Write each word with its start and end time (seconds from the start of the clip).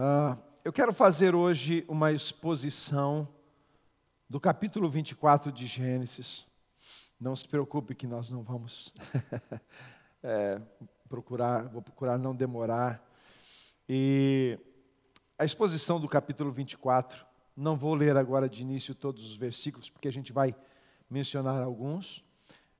Uh, 0.00 0.34
eu 0.64 0.72
quero 0.72 0.94
fazer 0.94 1.34
hoje 1.34 1.84
uma 1.86 2.10
exposição 2.10 3.28
do 4.30 4.40
capítulo 4.40 4.88
24 4.88 5.52
de 5.52 5.66
Gênesis. 5.66 6.46
Não 7.20 7.36
se 7.36 7.46
preocupe 7.46 7.94
que 7.94 8.06
nós 8.06 8.30
não 8.30 8.42
vamos 8.42 8.94
é, 10.24 10.58
procurar, 11.06 11.68
vou 11.68 11.82
procurar 11.82 12.16
não 12.16 12.34
demorar. 12.34 13.06
E 13.86 14.58
a 15.38 15.44
exposição 15.44 16.00
do 16.00 16.08
capítulo 16.08 16.50
24, 16.50 17.26
não 17.54 17.76
vou 17.76 17.92
ler 17.94 18.16
agora 18.16 18.48
de 18.48 18.62
início 18.62 18.94
todos 18.94 19.30
os 19.30 19.36
versículos, 19.36 19.90
porque 19.90 20.08
a 20.08 20.12
gente 20.12 20.32
vai 20.32 20.56
mencionar 21.10 21.62
alguns 21.62 22.24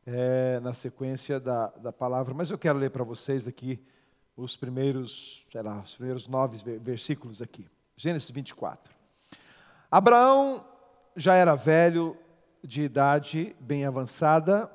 é, 0.07 0.59
na 0.61 0.73
sequência 0.73 1.39
da, 1.39 1.67
da 1.67 1.93
palavra, 1.93 2.33
mas 2.33 2.51
eu 2.51 2.57
quero 2.57 2.79
ler 2.79 2.91
para 2.91 3.05
vocês 3.05 3.47
aqui 3.47 3.79
os 4.41 4.57
primeiros, 4.57 5.47
sei 5.53 5.63
lá, 5.63 5.81
os 5.81 5.95
primeiros 5.95 6.27
nove 6.27 6.79
versículos 6.79 7.43
aqui. 7.43 7.69
Gênesis 7.97 8.31
24. 8.31 8.95
Abraão 9.91 10.65
já 11.15 11.35
era 11.35 11.55
velho, 11.55 12.17
de 12.63 12.83
idade 12.83 13.55
bem 13.61 13.85
avançada, 13.85 14.71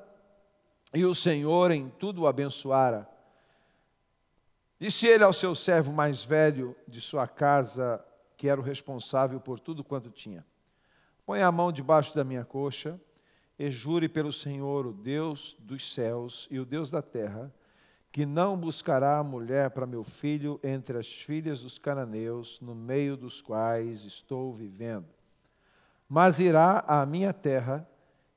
e 0.94 1.04
o 1.04 1.14
Senhor 1.14 1.70
em 1.70 1.88
tudo 1.88 2.22
o 2.22 2.26
abençoara. 2.26 3.08
Disse 4.78 5.06
ele 5.06 5.24
ao 5.24 5.32
seu 5.32 5.54
servo 5.54 5.92
mais 5.92 6.22
velho 6.22 6.76
de 6.86 7.00
sua 7.00 7.26
casa, 7.26 8.04
que 8.36 8.48
era 8.48 8.60
o 8.60 8.64
responsável 8.64 9.40
por 9.40 9.58
tudo 9.58 9.82
quanto 9.82 10.10
tinha: 10.10 10.44
Põe 11.24 11.42
a 11.42 11.50
mão 11.50 11.72
debaixo 11.72 12.14
da 12.14 12.22
minha 12.22 12.44
coxa 12.44 13.00
e 13.58 13.70
jure 13.70 14.08
pelo 14.08 14.32
Senhor, 14.32 14.86
o 14.86 14.92
Deus 14.92 15.56
dos 15.58 15.92
céus 15.92 16.46
e 16.50 16.60
o 16.60 16.64
Deus 16.64 16.90
da 16.90 17.00
terra, 17.00 17.52
que 18.10 18.24
não 18.24 18.56
buscará 18.56 19.22
mulher 19.22 19.70
para 19.70 19.86
meu 19.86 20.02
filho 20.02 20.58
entre 20.62 20.98
as 20.98 21.12
filhas 21.12 21.60
dos 21.60 21.78
cananeus, 21.78 22.60
no 22.60 22.74
meio 22.74 23.16
dos 23.16 23.40
quais 23.40 24.04
estou 24.04 24.52
vivendo. 24.54 25.08
Mas 26.08 26.40
irá 26.40 26.84
à 26.86 27.04
minha 27.04 27.32
terra 27.32 27.86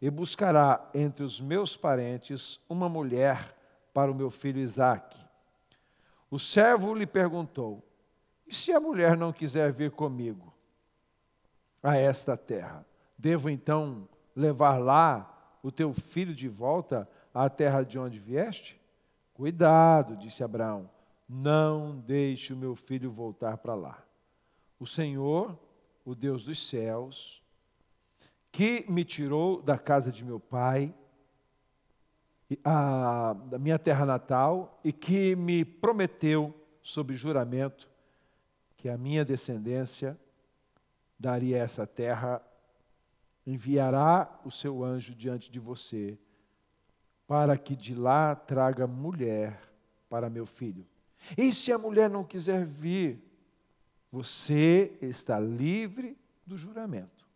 e 0.02 0.10
buscará 0.10 0.90
entre 0.94 1.24
os 1.24 1.40
meus 1.40 1.76
parentes 1.78 2.60
uma 2.70 2.90
mulher 2.90 3.56
para 3.94 4.12
o 4.12 4.16
meu 4.16 4.30
filho 4.30 4.60
Isaque. 4.60 5.20
O 6.32 6.38
servo 6.38 6.94
lhe 6.94 7.08
perguntou: 7.08 7.84
E 8.48 8.54
se 8.54 8.72
a 8.72 8.80
mulher 8.80 9.18
não 9.18 9.34
quiser 9.34 9.72
vir 9.72 9.92
comigo 9.92 10.54
a 11.82 11.98
esta 11.98 12.38
terra? 12.38 12.86
Devo 13.18 13.50
então 13.50 14.08
levar 14.36 14.78
lá 14.78 15.58
o 15.62 15.72
teu 15.72 15.94
filho 15.94 16.34
de 16.34 16.48
volta 16.48 17.10
à 17.34 17.50
terra 17.50 17.84
de 17.84 18.00
onde 18.00 18.20
vieste? 18.20 18.79
Cuidado, 19.40 20.18
disse 20.18 20.44
Abraão, 20.44 20.92
não 21.26 21.98
deixe 22.02 22.52
o 22.52 22.58
meu 22.58 22.76
filho 22.76 23.10
voltar 23.10 23.58
para 23.58 23.74
lá. 23.74 24.04
O 24.78 24.86
Senhor, 24.86 25.58
o 26.04 26.14
Deus 26.14 26.44
dos 26.44 26.68
céus, 26.68 27.42
que 28.52 28.86
me 28.92 29.06
tirou 29.06 29.62
da 29.62 29.78
casa 29.78 30.12
de 30.12 30.26
meu 30.26 30.42
pai, 30.42 30.94
a, 32.66 33.32
da 33.46 33.58
minha 33.58 33.80
terra 33.80 34.06
natal, 34.06 34.78
e 34.84 34.92
que 34.92 35.38
me 35.38 35.64
prometeu, 35.64 36.54
sob 36.84 37.16
juramento, 37.16 37.90
que 38.76 38.90
a 38.90 38.98
minha 38.98 39.24
descendência 39.24 40.20
daria 41.18 41.60
essa 41.60 41.88
terra, 41.88 42.42
enviará 43.48 44.38
o 44.44 44.52
seu 44.52 44.84
anjo 44.84 45.16
diante 45.16 45.50
de 45.50 45.62
você 45.62 46.20
para 47.30 47.56
que 47.60 47.76
de 47.76 47.94
lá 47.94 48.34
traga 48.34 48.88
mulher 48.88 49.62
para 50.10 50.32
meu 50.32 50.48
filho. 50.48 50.84
E 51.38 51.54
se 51.54 51.72
a 51.72 51.78
mulher 51.78 52.10
não 52.10 52.24
quiser 52.24 52.66
vir, 52.66 53.24
você 54.12 54.98
está 55.00 55.40
livre 55.40 56.18
do 56.44 56.58
juramento, 56.58 57.30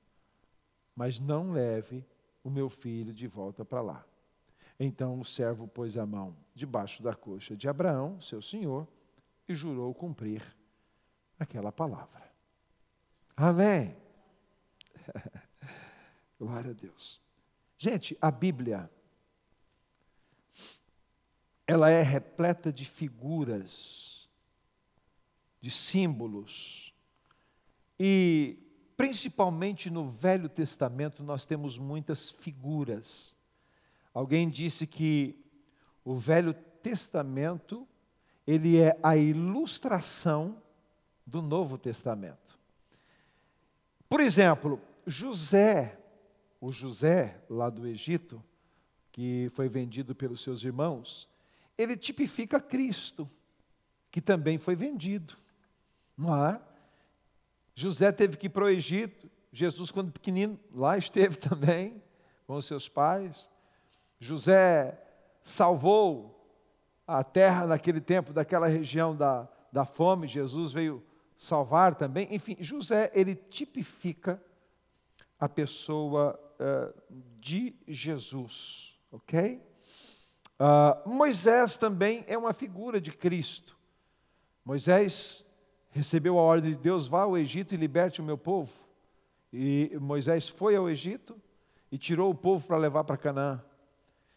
mas 0.95 1.19
não 1.19 1.51
leve 1.51 2.03
o 2.43 2.49
meu 2.49 2.71
filho 2.71 3.13
de 3.13 3.27
volta 3.27 3.63
para 3.63 3.81
lá. 3.81 4.03
Então 4.79 5.19
o 5.19 5.23
servo 5.23 5.67
pôs 5.67 5.95
a 5.95 6.07
mão 6.07 6.35
debaixo 6.55 7.03
da 7.03 7.13
coxa 7.13 7.55
de 7.55 7.69
Abraão, 7.69 8.19
seu 8.19 8.41
senhor, 8.41 8.87
e 9.47 9.53
jurou 9.53 9.93
cumprir 9.93 10.41
aquela 11.37 11.71
palavra. 11.71 12.23
Amém. 13.37 13.95
Glória 16.39 16.71
a 16.71 16.73
Deus. 16.73 17.21
Gente, 17.77 18.17
a 18.19 18.31
Bíblia 18.31 18.89
ela 21.73 21.89
é 21.89 22.01
repleta 22.01 22.71
de 22.71 22.85
figuras, 22.85 24.29
de 25.59 25.71
símbolos. 25.71 26.93
E, 27.99 28.57
principalmente 28.95 29.89
no 29.89 30.07
Velho 30.07 30.47
Testamento, 30.47 31.23
nós 31.23 31.45
temos 31.45 31.77
muitas 31.77 32.29
figuras. 32.29 33.35
Alguém 34.13 34.49
disse 34.49 34.85
que 34.85 35.35
o 36.05 36.15
Velho 36.15 36.53
Testamento, 36.53 37.87
ele 38.45 38.79
é 38.79 38.99
a 39.01 39.17
ilustração 39.17 40.61
do 41.25 41.41
Novo 41.41 41.77
Testamento. 41.77 42.59
Por 44.07 44.19
exemplo, 44.19 44.79
José, 45.07 45.97
o 46.61 46.71
José 46.71 47.41
lá 47.49 47.69
do 47.69 47.87
Egito, 47.87 48.43
que 49.11 49.49
foi 49.53 49.67
vendido 49.67 50.13
pelos 50.13 50.43
seus 50.43 50.63
irmãos, 50.63 51.32
ele 51.77 51.97
tipifica 51.97 52.59
Cristo, 52.59 53.29
que 54.11 54.21
também 54.21 54.57
foi 54.57 54.75
vendido. 54.75 55.35
Não 56.17 56.45
é? 56.45 56.61
José 57.75 58.11
teve 58.11 58.37
que 58.37 58.45
ir 58.45 58.49
para 58.49 58.65
o 58.65 58.69
Egito, 58.69 59.29
Jesus, 59.51 59.91
quando 59.91 60.11
pequenino, 60.11 60.59
lá 60.71 60.97
esteve 60.97 61.37
também 61.39 62.01
com 62.45 62.55
os 62.55 62.65
seus 62.65 62.87
pais. 62.87 63.49
José 64.19 64.99
salvou 65.41 66.33
a 67.05 67.23
terra 67.23 67.67
naquele 67.67 67.99
tempo, 67.99 68.33
daquela 68.33 68.67
região 68.67 69.15
da, 69.15 69.47
da 69.71 69.85
fome, 69.85 70.27
Jesus 70.27 70.71
veio 70.71 71.03
salvar 71.37 71.95
também. 71.95 72.27
Enfim, 72.33 72.55
José, 72.59 73.11
ele 73.13 73.35
tipifica 73.35 74.41
a 75.39 75.49
pessoa 75.49 76.39
uh, 76.59 76.93
de 77.39 77.75
Jesus, 77.87 78.97
ok? 79.11 79.61
Uh, 80.59 81.09
Moisés 81.09 81.77
também 81.77 82.23
é 82.27 82.37
uma 82.37 82.53
figura 82.53 83.01
de 83.01 83.11
Cristo. 83.11 83.77
Moisés 84.63 85.45
recebeu 85.91 86.37
a 86.37 86.41
ordem 86.41 86.71
de 86.71 86.77
Deus: 86.77 87.07
vá 87.07 87.21
ao 87.21 87.37
Egito 87.37 87.73
e 87.73 87.77
liberte 87.77 88.21
o 88.21 88.23
meu 88.23 88.37
povo. 88.37 88.71
E 89.51 89.95
Moisés 89.99 90.47
foi 90.47 90.75
ao 90.75 90.89
Egito 90.89 91.35
e 91.91 91.97
tirou 91.97 92.31
o 92.31 92.35
povo 92.35 92.65
para 92.65 92.77
levar 92.77 93.03
para 93.03 93.17
Canaã. 93.17 93.63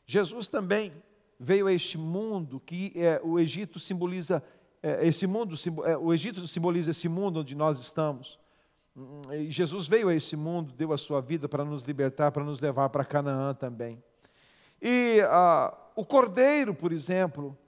Jesus 0.07 0.49
também 0.49 0.93
veio 1.39 1.67
a 1.67 1.73
este 1.73 1.99
mundo 1.99 2.61
que 2.61 2.93
é, 2.97 3.21
o 3.23 3.39
Egito 3.39 3.79
simboliza 3.79 4.43
é, 4.83 5.07
esse 5.07 5.27
mundo, 5.27 5.55
é, 5.85 5.97
o 5.97 6.13
Egito 6.13 6.47
simboliza 6.47 6.91
esse 6.91 7.09
mundo 7.09 7.41
onde 7.41 7.55
nós 7.55 7.79
estamos. 7.79 8.39
E 9.33 9.51
Jesus 9.51 9.87
veio 9.87 10.09
a 10.09 10.15
esse 10.15 10.37
mundo, 10.37 10.73
deu 10.73 10.93
a 10.93 10.97
sua 10.97 11.21
vida 11.21 11.49
para 11.49 11.65
nos 11.65 11.83
libertar, 11.83 12.31
para 12.31 12.45
nos 12.45 12.61
levar 12.61 12.89
para 12.89 13.05
Canaã 13.05 13.53
também. 13.53 14.03
E 14.81 15.21
ah, 15.25 15.77
o 15.97 16.05
cordeiro, 16.05 16.75
por 16.75 16.93
exemplo, 16.93 17.59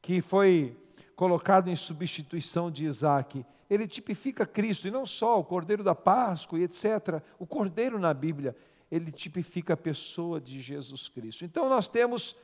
que 0.00 0.20
foi 0.20 0.76
colocado 1.16 1.68
em 1.68 1.74
substituição 1.74 2.70
de 2.70 2.86
Isaac, 2.86 3.44
ele 3.68 3.88
tipifica 3.88 4.46
Cristo, 4.46 4.86
e 4.86 4.90
não 4.90 5.04
só 5.04 5.40
o 5.40 5.44
cordeiro 5.44 5.82
da 5.82 5.94
Páscoa 5.94 6.58
e 6.58 6.62
etc. 6.62 7.20
O 7.38 7.46
cordeiro 7.46 7.98
na 7.98 8.14
Bíblia, 8.14 8.54
ele 8.90 9.10
tipifica 9.10 9.74
a 9.74 9.76
pessoa 9.76 10.40
de 10.40 10.60
Jesus 10.60 11.08
Cristo. 11.08 11.44
Então 11.44 11.68
nós 11.68 11.88
temos 11.88 12.36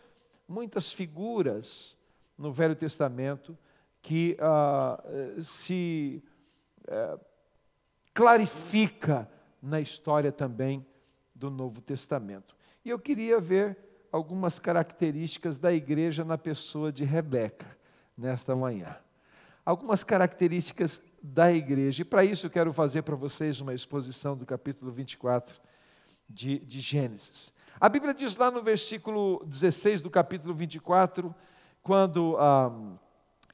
muitas 0.48 0.92
figuras 0.92 1.96
no 2.36 2.50
Velho 2.50 2.74
Testamento 2.74 3.56
que 4.02 4.36
ah, 4.40 5.00
se 5.40 6.20
eh, 6.88 7.18
clarifica 8.12 9.30
na 9.62 9.80
história 9.80 10.32
também 10.32 10.84
do 11.32 11.48
Novo 11.48 11.80
Testamento. 11.80 12.56
E 12.84 12.90
eu 12.90 12.98
queria 12.98 13.38
ver 13.38 13.91
algumas 14.12 14.58
características 14.58 15.58
da 15.58 15.72
igreja 15.72 16.22
na 16.22 16.36
pessoa 16.36 16.92
de 16.92 17.02
Rebeca, 17.02 17.66
nesta 18.16 18.54
manhã. 18.54 18.94
Algumas 19.64 20.04
características 20.04 21.02
da 21.22 21.50
igreja. 21.50 22.02
E 22.02 22.04
para 22.04 22.22
isso 22.22 22.46
eu 22.46 22.50
quero 22.50 22.72
fazer 22.74 23.02
para 23.02 23.16
vocês 23.16 23.60
uma 23.62 23.72
exposição 23.72 24.36
do 24.36 24.44
capítulo 24.44 24.92
24 24.92 25.58
de, 26.28 26.58
de 26.58 26.80
Gênesis. 26.80 27.54
A 27.80 27.88
Bíblia 27.88 28.12
diz 28.12 28.36
lá 28.36 28.50
no 28.50 28.62
versículo 28.62 29.42
16 29.46 30.02
do 30.02 30.10
capítulo 30.10 30.52
24, 30.52 31.34
quando 31.82 32.36
ah, 32.38 32.70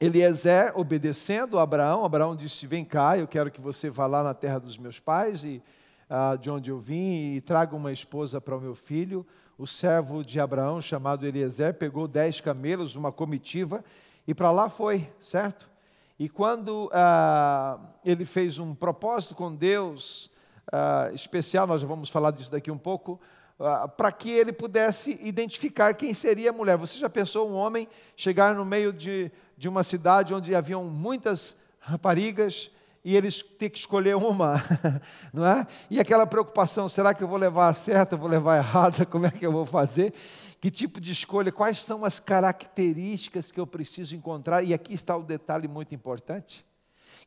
Eliezer, 0.01 0.73
obedecendo 0.77 1.57
a 1.57 1.63
Abraão, 1.63 2.03
Abraão 2.03 2.35
disse: 2.35 2.67
Vem 2.67 2.83
cá, 2.83 3.17
eu 3.17 3.27
quero 3.27 3.49
que 3.49 3.61
você 3.61 3.89
vá 3.89 4.05
lá 4.07 4.23
na 4.23 4.33
terra 4.33 4.59
dos 4.59 4.77
meus 4.77 4.99
pais, 4.99 5.43
e 5.43 5.63
ah, 6.09 6.35
de 6.35 6.49
onde 6.49 6.69
eu 6.69 6.79
vim, 6.79 7.35
e 7.35 7.41
traga 7.41 7.75
uma 7.75 7.93
esposa 7.93 8.41
para 8.41 8.57
o 8.57 8.61
meu 8.61 8.75
filho 8.75 9.25
o 9.59 9.67
servo 9.67 10.23
de 10.23 10.39
Abraão, 10.39 10.81
chamado 10.81 11.27
Eliezer, 11.27 11.73
pegou 11.73 12.07
dez 12.07 12.39
camelos, 12.39 12.95
uma 12.95 13.11
comitiva, 13.11 13.83
e 14.25 14.33
para 14.33 14.51
lá 14.51 14.69
foi, 14.69 15.11
certo? 15.19 15.69
E 16.17 16.29
quando 16.29 16.89
ah, 16.93 17.77
ele 18.05 18.23
fez 18.23 18.57
um 18.57 18.73
propósito 18.73 19.35
com 19.35 19.53
Deus, 19.53 20.31
ah, 20.71 21.09
especial, 21.13 21.67
nós 21.67 21.81
já 21.81 21.87
vamos 21.87 22.09
falar 22.09 22.31
disso 22.31 22.49
daqui 22.49 22.71
um 22.71 22.77
pouco, 22.77 23.19
ah, 23.59 23.85
para 23.85 24.13
que 24.13 24.31
ele 24.31 24.53
pudesse 24.53 25.19
identificar 25.21 25.93
quem 25.93 26.13
seria 26.13 26.51
a 26.51 26.53
mulher. 26.53 26.77
Você 26.77 26.97
já 26.97 27.09
pensou 27.09 27.49
um 27.49 27.55
homem 27.55 27.85
chegar 28.15 28.55
no 28.55 28.63
meio 28.63 28.93
de, 28.93 29.29
de 29.57 29.67
uma 29.67 29.83
cidade 29.83 30.33
onde 30.33 30.55
haviam 30.55 30.85
muitas 30.85 31.57
raparigas 31.81 32.71
e 33.03 33.15
eles 33.15 33.41
ter 33.41 33.69
que 33.69 33.79
escolher 33.79 34.15
uma, 34.15 34.61
não 35.33 35.45
é? 35.45 35.65
E 35.89 35.99
aquela 35.99 36.27
preocupação, 36.27 36.89
será 36.89 37.13
que 37.13 37.23
eu 37.23 37.27
vou 37.27 37.37
levar 37.37 37.69
a 37.69 37.73
certa, 37.73 38.17
vou 38.17 38.29
levar 38.29 38.55
a 38.55 38.57
errada, 38.57 39.05
como 39.05 39.25
é 39.25 39.31
que 39.31 39.45
eu 39.45 39.51
vou 39.51 39.65
fazer? 39.65 40.13
Que 40.59 40.69
tipo 40.69 40.99
de 40.99 41.11
escolha, 41.11 41.51
quais 41.51 41.81
são 41.81 42.03
as 42.03 42.19
características 42.19 43.51
que 43.51 43.59
eu 43.59 43.65
preciso 43.65 44.15
encontrar? 44.15 44.63
E 44.63 44.73
aqui 44.73 44.93
está 44.93 45.15
o 45.15 45.23
detalhe 45.23 45.67
muito 45.67 45.95
importante. 45.95 46.65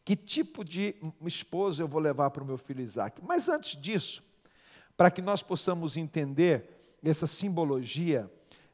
Que 0.04 0.14
tipo 0.16 0.64
de 0.64 0.96
esposa 1.24 1.82
eu 1.82 1.88
vou 1.88 2.00
levar 2.00 2.30
para 2.30 2.42
o 2.42 2.46
meu 2.46 2.58
filho 2.58 2.82
Isaac? 2.82 3.22
Mas 3.24 3.48
antes 3.48 3.80
disso, 3.80 4.22
para 4.96 5.10
que 5.10 5.22
nós 5.22 5.42
possamos 5.42 5.96
entender 5.96 6.78
essa 7.02 7.26
simbologia, 7.26 8.30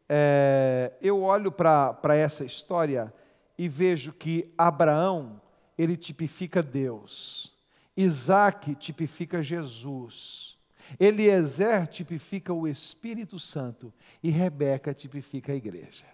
é, 0.08 0.92
eu 1.00 1.22
olho 1.22 1.52
para 1.52 2.16
essa 2.16 2.44
história 2.44 3.12
e 3.56 3.68
vejo 3.68 4.12
que 4.12 4.44
Abraão, 4.56 5.40
ele 5.78 5.96
tipifica 5.96 6.62
Deus, 6.62 7.56
Isaac 7.96 8.74
tipifica 8.74 9.42
Jesus, 9.42 10.58
Eliezer 10.98 11.86
tipifica 11.86 12.52
o 12.52 12.66
Espírito 12.66 13.38
Santo. 13.38 13.92
E 14.22 14.30
Rebeca 14.30 14.94
tipifica 14.94 15.52
a 15.52 15.56
igreja. 15.56 16.06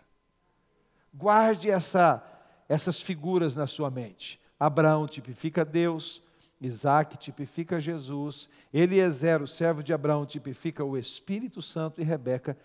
Guarde 1.13 1.71
essa, 1.71 2.23
essas 2.69 3.01
figuras 3.01 3.55
na 3.55 3.67
sua 3.67 3.91
mente. 3.91 4.41
Abraão 4.59 5.07
tipifica 5.07 5.65
Deus, 5.65 6.23
Isaac 6.61 7.17
tipifica 7.19 7.81
Jesus, 7.81 8.49
Eliezer, 8.73 9.43
o 9.43 9.47
servo 9.47 9.83
de 9.83 9.93
Abraão, 9.93 10.25
tipifica 10.25 10.85
o 10.85 10.97
Espírito 10.97 11.61
Santo. 11.61 12.01
E 12.01 12.05
Rebeca 12.05 12.57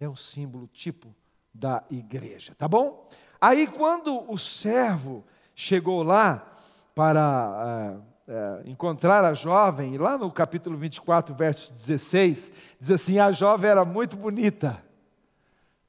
é 0.00 0.08
um 0.08 0.16
símbolo 0.16 0.68
tipo 0.72 1.14
da 1.52 1.84
igreja, 1.90 2.54
tá 2.56 2.66
bom? 2.66 3.08
Aí 3.40 3.66
quando 3.66 4.30
o 4.30 4.38
servo 4.38 5.24
chegou 5.54 6.02
lá 6.02 6.54
para 6.94 8.00
é, 8.28 8.32
é, 8.32 8.70
encontrar 8.70 9.24
a 9.24 9.34
jovem, 9.34 9.94
e 9.94 9.98
lá 9.98 10.16
no 10.18 10.30
capítulo 10.30 10.76
24, 10.76 11.34
verso 11.34 11.72
16, 11.72 12.52
diz 12.78 12.90
assim: 12.90 13.18
a 13.18 13.32
jovem 13.32 13.70
era 13.70 13.84
muito 13.84 14.16
bonita. 14.16 14.82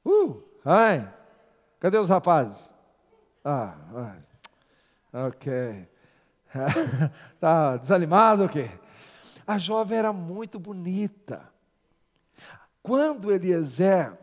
Uh, 0.04 0.42
ai, 0.64 1.08
cadê 1.80 1.98
os 1.98 2.08
rapazes? 2.08 2.72
Ah, 3.44 3.76
ah 5.12 5.26
ok. 5.26 5.88
Está 7.34 7.76
desanimado 7.82 8.44
o 8.44 8.48
quê? 8.48 8.70
A 9.46 9.58
jovem 9.58 9.98
era 9.98 10.12
muito 10.12 10.58
bonita. 10.58 11.52
Quando 12.82 13.32
Eliezer 13.32 14.16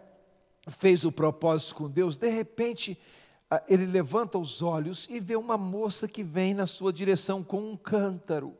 fez 0.68 1.04
o 1.04 1.12
propósito 1.12 1.76
com 1.76 1.90
Deus, 1.90 2.18
de 2.18 2.30
repente 2.30 3.00
ele 3.68 3.86
levanta 3.86 4.38
os 4.38 4.62
olhos 4.62 5.07
e 5.09 5.19
vê 5.19 5.36
uma 5.36 5.57
moça 5.57 6.07
que 6.07 6.24
vem 6.24 6.53
na 6.53 6.65
sua 6.65 6.94
direção 6.94 7.44
com 7.44 7.71
um 7.71 7.75
cântaro. 7.75 8.56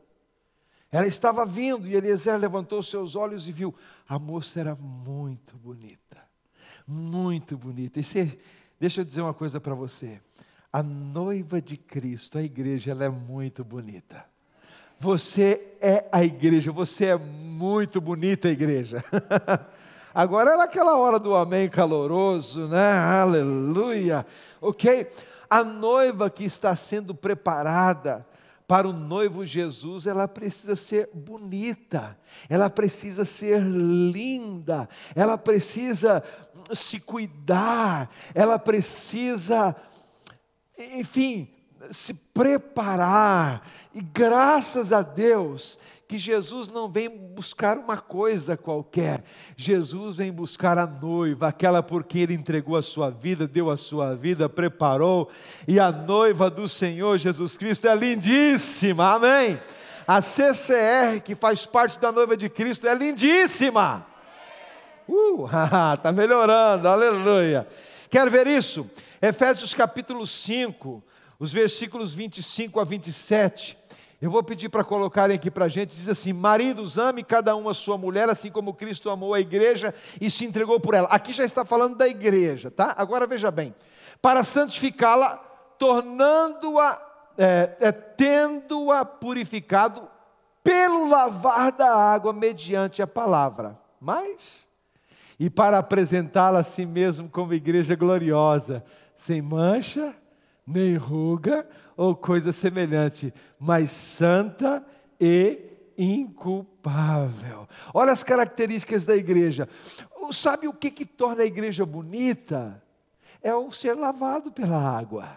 Ela 0.90 1.06
estava 1.06 1.46
vindo 1.46 1.88
e 1.88 1.94
Eliezer 1.94 2.36
levantou 2.38 2.82
seus 2.82 3.16
olhos 3.16 3.48
e 3.48 3.52
viu. 3.52 3.74
A 4.06 4.18
moça 4.18 4.60
era 4.60 4.74
muito 4.74 5.56
bonita, 5.56 6.22
muito 6.86 7.56
bonita. 7.56 7.98
E 7.98 8.04
você, 8.04 8.38
deixa 8.78 9.00
eu 9.00 9.04
dizer 9.04 9.22
uma 9.22 9.32
coisa 9.32 9.58
para 9.58 9.74
você. 9.74 10.20
A 10.70 10.82
noiva 10.82 11.62
de 11.62 11.78
Cristo, 11.78 12.36
a 12.36 12.42
igreja, 12.42 12.90
ela 12.90 13.04
é 13.04 13.08
muito 13.08 13.64
bonita. 13.64 14.24
Você 14.98 15.76
é 15.80 16.06
a 16.12 16.22
igreja, 16.22 16.70
você 16.70 17.06
é 17.06 17.16
muito 17.16 18.00
bonita, 18.00 18.48
igreja. 18.48 19.02
Agora 20.14 20.52
era 20.52 20.64
aquela 20.64 20.96
hora 20.96 21.18
do 21.18 21.34
amém 21.34 21.68
caloroso, 21.68 22.68
né? 22.68 22.92
Aleluia. 22.98 24.26
Ok? 24.60 25.10
A 25.48 25.64
noiva 25.64 26.30
que 26.30 26.44
está 26.44 26.74
sendo 26.76 27.14
preparada 27.14 28.26
para 28.66 28.88
o 28.88 28.92
noivo 28.92 29.44
Jesus, 29.44 30.06
ela 30.06 30.26
precisa 30.26 30.74
ser 30.74 31.10
bonita, 31.12 32.16
ela 32.48 32.70
precisa 32.70 33.24
ser 33.24 33.60
linda, 33.60 34.88
ela 35.14 35.36
precisa 35.36 36.22
se 36.72 36.98
cuidar, 36.98 38.10
ela 38.34 38.58
precisa, 38.58 39.76
enfim, 40.78 41.52
se 41.90 42.14
preparar. 42.14 43.68
E 43.92 44.00
graças 44.00 44.92
a 44.92 45.02
Deus 45.02 45.78
que 46.12 46.18
Jesus 46.18 46.68
não 46.68 46.90
vem 46.90 47.08
buscar 47.08 47.78
uma 47.78 47.96
coisa 47.96 48.54
qualquer, 48.54 49.24
Jesus 49.56 50.16
vem 50.16 50.30
buscar 50.30 50.76
a 50.76 50.86
noiva, 50.86 51.48
aquela 51.48 51.82
por 51.82 52.04
quem 52.04 52.20
ele 52.20 52.34
entregou 52.34 52.76
a 52.76 52.82
sua 52.82 53.08
vida, 53.08 53.48
deu 53.48 53.70
a 53.70 53.78
sua 53.78 54.14
vida, 54.14 54.46
preparou, 54.46 55.30
e 55.66 55.80
a 55.80 55.90
noiva 55.90 56.50
do 56.50 56.68
Senhor 56.68 57.16
Jesus 57.16 57.56
Cristo 57.56 57.88
é 57.88 57.94
lindíssima, 57.94 59.14
amém? 59.14 59.58
A 60.06 60.20
CCR, 60.20 61.22
que 61.24 61.34
faz 61.34 61.64
parte 61.64 61.98
da 61.98 62.12
noiva 62.12 62.36
de 62.36 62.50
Cristo, 62.50 62.86
é 62.86 62.94
lindíssima. 62.94 64.06
Uh, 65.08 65.46
está 65.96 66.12
melhorando, 66.12 66.88
aleluia. 66.88 67.66
Quer 68.10 68.28
ver 68.28 68.46
isso? 68.46 68.86
Efésios 69.22 69.72
capítulo 69.72 70.26
5, 70.26 71.02
os 71.38 71.50
versículos 71.50 72.12
25 72.12 72.80
a 72.80 72.84
27. 72.84 73.78
Eu 74.22 74.30
vou 74.30 74.40
pedir 74.40 74.68
para 74.68 74.84
colocarem 74.84 75.34
aqui 75.34 75.50
para 75.50 75.64
a 75.64 75.68
gente, 75.68 75.96
diz 75.96 76.08
assim: 76.08 76.32
Maridos, 76.32 76.96
ame 76.96 77.24
cada 77.24 77.56
um 77.56 77.68
a 77.68 77.74
sua 77.74 77.98
mulher, 77.98 78.28
assim 78.28 78.52
como 78.52 78.72
Cristo 78.72 79.10
amou 79.10 79.34
a 79.34 79.40
igreja 79.40 79.92
e 80.20 80.30
se 80.30 80.44
entregou 80.44 80.78
por 80.78 80.94
ela. 80.94 81.08
Aqui 81.08 81.32
já 81.32 81.44
está 81.44 81.64
falando 81.64 81.96
da 81.96 82.06
igreja, 82.06 82.70
tá? 82.70 82.94
Agora 82.96 83.26
veja 83.26 83.50
bem: 83.50 83.74
para 84.22 84.44
santificá-la, 84.44 85.38
tornando-a, 85.76 87.02
é, 87.36 87.76
é, 87.80 87.90
tendo-a 87.90 89.04
purificado 89.04 90.08
pelo 90.62 91.08
lavar 91.08 91.72
da 91.72 91.92
água 91.92 92.32
mediante 92.32 93.02
a 93.02 93.08
palavra. 93.08 93.76
Mas, 94.00 94.64
e 95.36 95.50
para 95.50 95.78
apresentá-la 95.78 96.60
a 96.60 96.64
si 96.64 96.86
mesmo 96.86 97.28
como 97.28 97.54
igreja 97.54 97.96
gloriosa, 97.96 98.84
sem 99.16 99.42
mancha, 99.42 100.14
nem 100.64 100.96
ruga 100.96 101.66
ou 101.96 102.14
coisa 102.16 102.52
semelhante, 102.52 103.32
mas 103.58 103.90
santa 103.90 104.84
e 105.20 105.72
inculpável. 105.96 107.68
Olha 107.92 108.12
as 108.12 108.22
características 108.22 109.04
da 109.04 109.16
igreja. 109.16 109.68
Sabe 110.32 110.68
o 110.68 110.72
que, 110.72 110.90
que 110.90 111.04
torna 111.04 111.42
a 111.42 111.46
igreja 111.46 111.84
bonita? 111.84 112.82
É 113.42 113.54
o 113.54 113.72
ser 113.72 113.94
lavado 113.94 114.52
pela 114.52 114.78
água, 114.78 115.28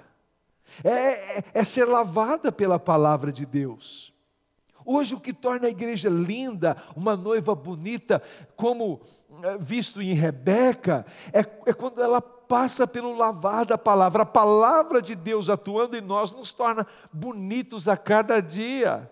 é, 0.83 1.37
é, 1.39 1.43
é 1.53 1.63
ser 1.63 1.85
lavada 1.85 2.51
pela 2.51 2.79
palavra 2.79 3.31
de 3.31 3.45
Deus. 3.45 4.13
Hoje, 4.85 5.15
o 5.15 5.19
que 5.19 5.33
torna 5.33 5.65
a 5.65 5.71
igreja 5.71 6.09
linda, 6.09 6.77
uma 6.95 7.15
noiva 7.15 7.55
bonita, 7.55 8.21
como 8.55 9.01
é, 9.43 9.57
visto 9.57 9.99
em 10.01 10.13
Rebeca, 10.13 11.05
é, 11.33 11.39
é 11.39 11.73
quando 11.73 12.01
ela 12.01 12.21
passa 12.47 12.87
pelo 12.87 13.15
lavar 13.15 13.65
da 13.65 13.77
palavra. 13.77 14.23
A 14.23 14.25
palavra 14.25 15.01
de 15.01 15.15
Deus 15.15 15.49
atuando 15.49 15.97
em 15.97 16.01
nós 16.01 16.31
nos 16.31 16.51
torna 16.51 16.85
bonitos 17.11 17.87
a 17.87 17.97
cada 17.97 18.41
dia. 18.41 19.11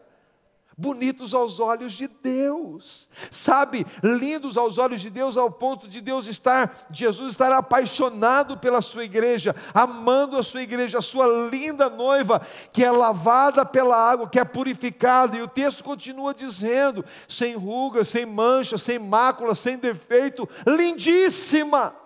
Bonitos 0.76 1.36
aos 1.36 1.60
olhos 1.60 1.94
de 1.94 2.08
Deus, 2.08 3.08
sabe, 3.30 3.86
lindos 4.02 4.58
aos 4.58 4.80
olhos 4.80 5.02
de 5.02 5.12
Deus, 5.12 5.38
ao 5.38 5.52
ponto 5.52 5.88
de 5.88 6.02
Deus 6.02 6.26
estar, 6.26 6.88
Jesus 6.90 7.34
estar 7.34 7.52
apaixonado 7.52 8.58
pela 8.58 8.82
sua 8.82 9.04
igreja, 9.04 9.56
amando 9.72 10.36
a 10.36 10.42
sua 10.42 10.64
igreja, 10.64 10.98
a 10.98 11.02
sua 11.02 11.28
linda 11.48 11.92
noiva, 11.92 12.42
que 12.72 12.84
é 12.84 12.90
lavada 12.90 13.64
pela 13.64 13.96
água, 13.96 14.28
que 14.28 14.40
é 14.40 14.44
purificada, 14.44 15.38
e 15.38 15.44
o 15.44 15.48
texto 15.48 15.84
continua 15.84 16.34
dizendo: 16.34 17.06
sem 17.28 17.56
ruga, 17.56 18.04
sem 18.04 18.26
mancha, 18.26 18.76
sem 18.76 18.98
mácula, 18.98 19.54
sem 19.54 19.78
defeito, 19.78 20.50
lindíssima. 20.66 22.03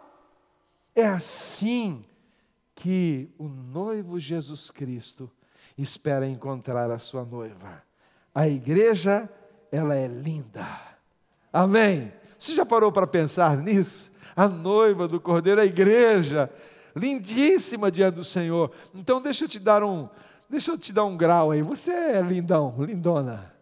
É 0.98 1.06
assim 1.06 2.04
que 2.74 3.30
o 3.38 3.48
noivo 3.48 4.20
Jesus 4.20 4.72
Cristo 4.72 5.30
espera 5.77 6.27
encontrar 6.27 6.89
a 6.89 6.98
sua 6.98 7.24
noiva. 7.24 7.84
A 8.34 8.48
igreja, 8.48 9.30
ela 9.72 9.96
é 9.96 10.08
linda. 10.08 10.68
Amém. 11.54 12.12
Você 12.39 12.56
já 12.56 12.66
parou 12.66 12.92
para 12.92 13.06
pensar 13.06 13.58
nisso? 13.58 14.12
A 14.36 14.48
noiva 14.48 15.08
do 15.08 15.22
Cordeiro, 15.22 15.62
a 15.62 15.66
igreja, 15.66 16.50
lindíssima 16.96 17.92
diante 17.92 18.16
do 18.16 18.24
Senhor. 18.24 18.72
Então 18.96 19.22
deixa 19.22 19.44
eu 19.46 19.48
te 19.48 19.60
dar 19.60 19.84
um, 19.84 20.10
deixa 20.50 20.72
eu 20.72 20.80
te 20.80 20.92
dar 20.92 21.06
um 21.06 21.16
grau 21.16 21.51
aí. 21.51 21.62
Você 21.62 21.92
é 21.92 22.22
lindão, 22.24 22.74
lindona. 22.80 23.54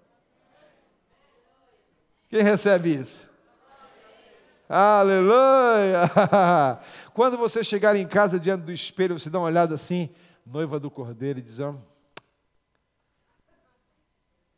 Quem 2.30 2.42
recebe 2.42 2.96
isso? 2.96 3.30
Aleluia! 4.68 6.10
Quando 7.14 7.38
você 7.38 7.64
chegar 7.64 7.96
em 7.96 8.08
casa 8.08 8.40
diante 8.40 8.64
do 8.64 8.72
espelho, 8.72 9.18
você 9.18 9.30
dá 9.30 9.38
uma 9.38 9.46
olhada 9.46 9.76
assim, 9.76 10.10
noiva 10.46 10.80
do 10.80 10.90
cordeiro, 10.90 11.40
e 11.40 11.42
diz: 11.42 11.60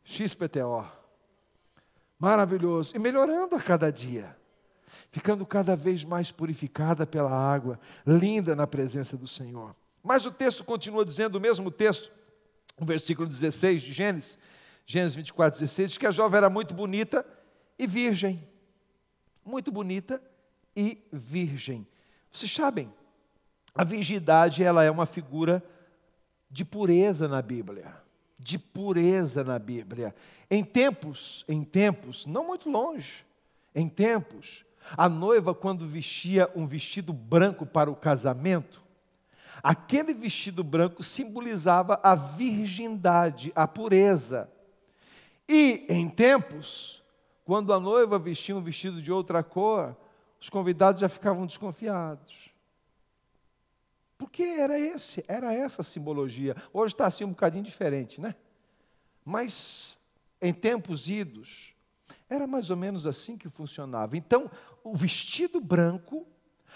XPTO. 0.02 0.86
Maravilhoso. 2.18 2.96
E 2.96 2.98
melhorando 2.98 3.54
a 3.54 3.60
cada 3.60 3.92
dia. 3.92 4.34
Ficando 5.10 5.44
cada 5.44 5.76
vez 5.76 6.02
mais 6.02 6.32
purificada 6.32 7.06
pela 7.06 7.30
água, 7.30 7.78
linda 8.06 8.56
na 8.56 8.66
presença 8.66 9.16
do 9.16 9.28
Senhor. 9.28 9.74
Mas 10.02 10.24
o 10.24 10.30
texto 10.30 10.64
continua 10.64 11.04
dizendo, 11.04 11.36
o 11.36 11.40
mesmo 11.40 11.70
texto, 11.70 12.10
o 12.78 12.84
versículo 12.84 13.28
16 13.28 13.82
de 13.82 13.92
Gênesis, 13.92 14.38
Gênesis 14.86 15.14
24, 15.14 15.60
16, 15.60 15.90
diz 15.90 15.98
que 15.98 16.06
a 16.06 16.10
jovem 16.10 16.38
era 16.38 16.48
muito 16.48 16.74
bonita 16.74 17.24
e 17.78 17.86
virgem. 17.86 18.42
Muito 19.48 19.72
bonita 19.72 20.22
e 20.76 20.98
virgem. 21.10 21.86
Vocês 22.30 22.52
sabem, 22.52 22.92
a 23.74 23.82
virgindade 23.82 24.62
ela 24.62 24.84
é 24.84 24.90
uma 24.90 25.06
figura 25.06 25.64
de 26.50 26.66
pureza 26.66 27.26
na 27.26 27.40
Bíblia. 27.40 27.96
De 28.38 28.58
pureza 28.58 29.42
na 29.42 29.58
Bíblia. 29.58 30.14
Em 30.50 30.62
tempos, 30.62 31.46
em 31.48 31.64
tempos, 31.64 32.26
não 32.26 32.46
muito 32.46 32.68
longe, 32.68 33.24
em 33.74 33.88
tempos, 33.88 34.66
a 34.94 35.08
noiva, 35.08 35.54
quando 35.54 35.88
vestia 35.88 36.50
um 36.54 36.66
vestido 36.66 37.14
branco 37.14 37.64
para 37.64 37.90
o 37.90 37.96
casamento, 37.96 38.82
aquele 39.62 40.12
vestido 40.12 40.62
branco 40.62 41.02
simbolizava 41.02 41.98
a 42.02 42.14
virgindade, 42.14 43.50
a 43.56 43.66
pureza. 43.66 44.46
E 45.48 45.86
em 45.88 46.06
tempos, 46.06 47.02
quando 47.48 47.72
a 47.72 47.80
noiva 47.80 48.18
vestia 48.18 48.54
um 48.54 48.60
vestido 48.60 49.00
de 49.00 49.10
outra 49.10 49.42
cor, 49.42 49.96
os 50.38 50.50
convidados 50.50 51.00
já 51.00 51.08
ficavam 51.08 51.46
desconfiados. 51.46 52.50
Porque 54.18 54.42
era 54.42 54.78
esse, 54.78 55.24
era 55.26 55.54
essa 55.54 55.80
a 55.80 55.84
simbologia. 55.84 56.54
Hoje 56.74 56.92
está 56.92 57.06
assim 57.06 57.24
um 57.24 57.30
bocadinho 57.30 57.64
diferente, 57.64 58.20
né? 58.20 58.34
Mas 59.24 59.98
em 60.42 60.52
tempos 60.52 61.08
idos, 61.08 61.72
era 62.28 62.46
mais 62.46 62.68
ou 62.68 62.76
menos 62.76 63.06
assim 63.06 63.38
que 63.38 63.48
funcionava. 63.48 64.14
Então, 64.14 64.50
o 64.84 64.94
vestido 64.94 65.58
branco, 65.58 66.26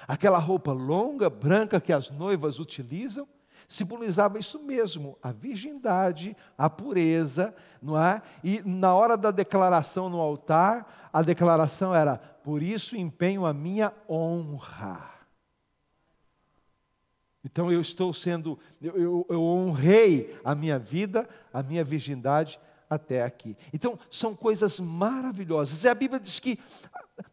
aquela 0.09 0.39
roupa 0.39 0.73
longa, 0.73 1.29
branca 1.29 1.83
que 1.83 1.93
as 1.93 2.09
noivas 2.09 2.59
utilizam, 2.59 3.29
simbolizava 3.73 4.39
isso 4.39 4.63
mesmo, 4.63 5.19
a 5.23 5.33
virgindade, 5.33 6.37
a 6.59 6.69
pureza, 6.69 7.55
não 7.81 8.01
é? 8.01 8.21
E 8.45 8.61
na 8.65 8.95
hora 8.95 9.17
da 9.17 9.31
declaração 9.31 10.11
no 10.11 10.21
altar, 10.21 11.09
a 11.13 11.23
declaração 11.23 11.95
era: 11.95 12.19
por 12.19 12.63
isso 12.63 12.97
empenho 12.97 13.47
a 13.47 13.53
minha 13.53 13.93
honra. 14.09 15.11
Então 17.45 17.73
eu 17.73 17.81
estou 17.81 18.13
sendo, 18.13 18.59
eu, 18.81 18.97
eu, 18.97 19.27
eu, 19.29 19.43
honrei 19.43 20.39
a 20.45 20.55
minha 20.55 20.79
vida, 20.79 21.29
a 21.53 21.63
minha 21.63 21.83
virgindade 21.83 22.61
até 22.89 23.25
aqui. 23.25 23.57
Então 23.73 23.99
são 24.11 24.37
coisas 24.37 24.79
maravilhosas. 24.79 25.83
E 25.83 25.89
a 25.89 25.95
Bíblia 25.95 26.21
diz 26.21 26.39
que, 26.39 26.59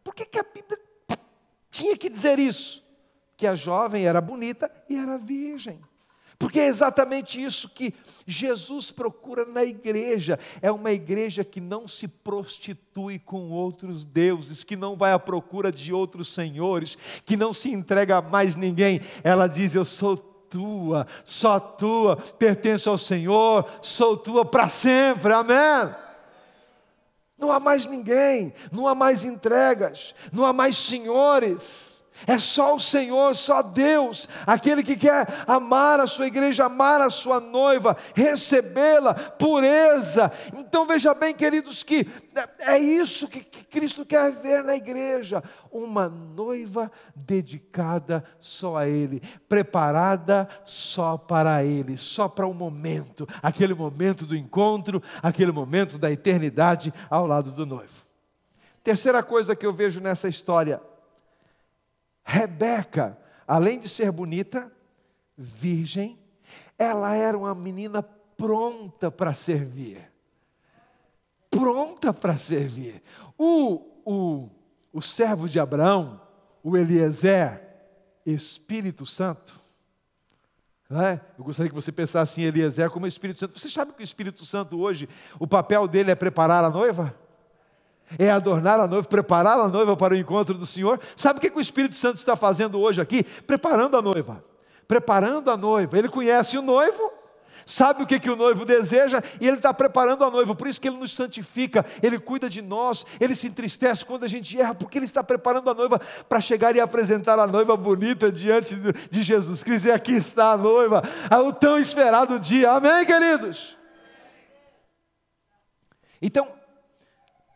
por 0.02 0.14
que, 0.14 0.24
que 0.24 0.38
a 0.38 0.42
Bíblia 0.42 0.80
tinha 1.70 1.96
que 1.96 2.08
dizer 2.08 2.38
isso? 2.40 2.84
Que 3.36 3.46
a 3.46 3.54
jovem 3.54 4.04
era 4.04 4.20
bonita 4.20 4.70
e 4.88 4.96
era 4.96 5.16
virgem. 5.16 5.80
Porque 6.40 6.58
é 6.58 6.68
exatamente 6.68 7.40
isso 7.40 7.68
que 7.68 7.92
Jesus 8.26 8.90
procura 8.90 9.44
na 9.44 9.62
igreja. 9.62 10.38
É 10.62 10.72
uma 10.72 10.90
igreja 10.90 11.44
que 11.44 11.60
não 11.60 11.86
se 11.86 12.08
prostitui 12.08 13.18
com 13.18 13.50
outros 13.50 14.06
deuses, 14.06 14.64
que 14.64 14.74
não 14.74 14.96
vai 14.96 15.12
à 15.12 15.18
procura 15.18 15.70
de 15.70 15.92
outros 15.92 16.32
senhores, 16.32 16.96
que 17.26 17.36
não 17.36 17.52
se 17.52 17.70
entrega 17.70 18.16
a 18.16 18.22
mais 18.22 18.56
ninguém. 18.56 19.02
Ela 19.22 19.46
diz: 19.46 19.74
Eu 19.74 19.84
sou 19.84 20.16
tua, 20.16 21.06
só 21.26 21.60
tua, 21.60 22.16
pertenço 22.16 22.88
ao 22.88 22.96
Senhor, 22.96 23.68
sou 23.82 24.16
tua 24.16 24.42
para 24.42 24.66
sempre. 24.66 25.34
Amém. 25.34 25.94
Não 27.36 27.52
há 27.52 27.60
mais 27.60 27.84
ninguém, 27.84 28.54
não 28.72 28.88
há 28.88 28.94
mais 28.94 29.26
entregas, 29.26 30.14
não 30.32 30.46
há 30.46 30.54
mais 30.54 30.74
senhores. 30.78 31.99
É 32.26 32.38
só 32.38 32.76
o 32.76 32.80
Senhor, 32.80 33.34
só 33.34 33.62
Deus, 33.62 34.28
aquele 34.46 34.82
que 34.82 34.96
quer 34.96 35.26
amar 35.46 36.00
a 36.00 36.06
sua 36.06 36.26
igreja, 36.26 36.66
amar 36.66 37.00
a 37.00 37.10
sua 37.10 37.40
noiva, 37.40 37.96
recebê-la, 38.14 39.14
pureza. 39.14 40.30
Então 40.56 40.86
veja 40.86 41.14
bem, 41.14 41.34
queridos, 41.34 41.82
que 41.82 42.06
é 42.60 42.78
isso 42.78 43.28
que, 43.28 43.40
que 43.40 43.64
Cristo 43.64 44.04
quer 44.04 44.30
ver 44.30 44.62
na 44.62 44.76
igreja: 44.76 45.42
uma 45.70 46.08
noiva 46.08 46.90
dedicada 47.14 48.24
só 48.40 48.76
a 48.76 48.88
Ele, 48.88 49.22
preparada 49.48 50.48
só 50.64 51.16
para 51.16 51.64
Ele, 51.64 51.96
só 51.96 52.28
para 52.28 52.46
o 52.46 52.54
momento, 52.54 53.26
aquele 53.42 53.74
momento 53.74 54.26
do 54.26 54.36
encontro, 54.36 55.02
aquele 55.22 55.52
momento 55.52 55.98
da 55.98 56.10
eternidade 56.10 56.92
ao 57.08 57.26
lado 57.26 57.50
do 57.52 57.66
noivo. 57.66 58.10
Terceira 58.82 59.22
coisa 59.22 59.54
que 59.54 59.66
eu 59.66 59.72
vejo 59.72 60.00
nessa 60.00 60.28
história, 60.28 60.80
Rebeca, 62.30 63.18
além 63.44 63.80
de 63.80 63.88
ser 63.88 64.12
bonita, 64.12 64.70
virgem, 65.36 66.16
ela 66.78 67.16
era 67.16 67.36
uma 67.36 67.52
menina 67.56 68.04
pronta 68.04 69.10
para 69.10 69.34
servir. 69.34 70.08
Pronta 71.50 72.12
para 72.12 72.36
servir. 72.36 73.02
O, 73.36 73.82
o, 74.04 74.48
o 74.92 75.02
servo 75.02 75.48
de 75.48 75.58
Abraão, 75.58 76.20
o 76.62 76.76
Eliezer, 76.76 77.60
Espírito 78.24 79.04
Santo, 79.04 79.58
é? 80.88 81.20
Eu 81.38 81.44
gostaria 81.44 81.68
que 81.68 81.74
você 81.74 81.92
pensasse 81.92 82.40
em 82.40 82.44
Eliezer 82.44 82.90
como 82.90 83.06
Espírito 83.06 83.38
Santo. 83.40 83.58
Você 83.58 83.70
sabe 83.70 83.92
que 83.92 84.02
o 84.02 84.04
Espírito 84.04 84.44
Santo 84.44 84.80
hoje, 84.80 85.08
o 85.38 85.46
papel 85.46 85.86
dele 85.86 86.10
é 86.10 86.16
preparar 86.16 86.64
a 86.64 86.70
noiva? 86.70 87.14
É 88.18 88.30
adornar 88.30 88.80
a 88.80 88.86
noiva, 88.86 89.06
preparar 89.06 89.58
a 89.58 89.68
noiva 89.68 89.96
para 89.96 90.14
o 90.14 90.16
encontro 90.16 90.54
do 90.54 90.66
Senhor. 90.66 91.00
Sabe 91.16 91.38
o 91.38 91.40
que, 91.40 91.56
o 91.56 91.60
Espírito 91.60 91.96
Santo 91.96 92.16
está 92.16 92.36
fazendo 92.36 92.80
hoje 92.80 93.00
aqui? 93.00 93.22
Preparando 93.22 93.96
a 93.96 94.02
noiva. 94.02 94.42
Preparando 94.88 95.50
a 95.50 95.56
noiva. 95.56 95.98
Ele 95.98 96.08
conhece 96.08 96.58
o 96.58 96.62
noivo, 96.62 97.12
sabe 97.64 98.02
o 98.02 98.06
que, 98.06 98.18
que 98.18 98.30
o 98.30 98.34
noivo 98.34 98.64
deseja 98.64 99.22
e 99.40 99.46
ele 99.46 99.58
está 99.58 99.72
preparando 99.72 100.24
a 100.24 100.30
noiva. 100.30 100.54
Por 100.54 100.66
isso 100.66 100.80
que 100.80 100.88
ele 100.88 100.96
nos 100.96 101.14
santifica, 101.14 101.84
ele 102.02 102.18
cuida 102.18 102.48
de 102.48 102.60
nós, 102.60 103.06
ele 103.20 103.34
se 103.34 103.46
entristece 103.46 104.04
quando 104.04 104.24
a 104.24 104.28
gente 104.28 104.60
erra, 104.60 104.74
porque 104.74 104.98
ele 104.98 105.04
está 105.04 105.22
preparando 105.22 105.70
a 105.70 105.74
noiva 105.74 106.00
para 106.28 106.40
chegar 106.40 106.74
e 106.74 106.80
apresentar 106.80 107.38
a 107.38 107.46
noiva 107.46 107.76
bonita 107.76 108.32
diante 108.32 108.74
de 108.74 109.22
Jesus 109.22 109.62
Cristo. 109.62 109.88
E 109.88 109.92
aqui 109.92 110.12
está 110.12 110.52
a 110.52 110.56
noiva, 110.56 111.02
o 111.46 111.52
tão 111.52 111.78
esperado 111.78 112.40
dia. 112.40 112.72
Amém, 112.72 113.06
queridos? 113.06 113.76
Então, 116.20 116.59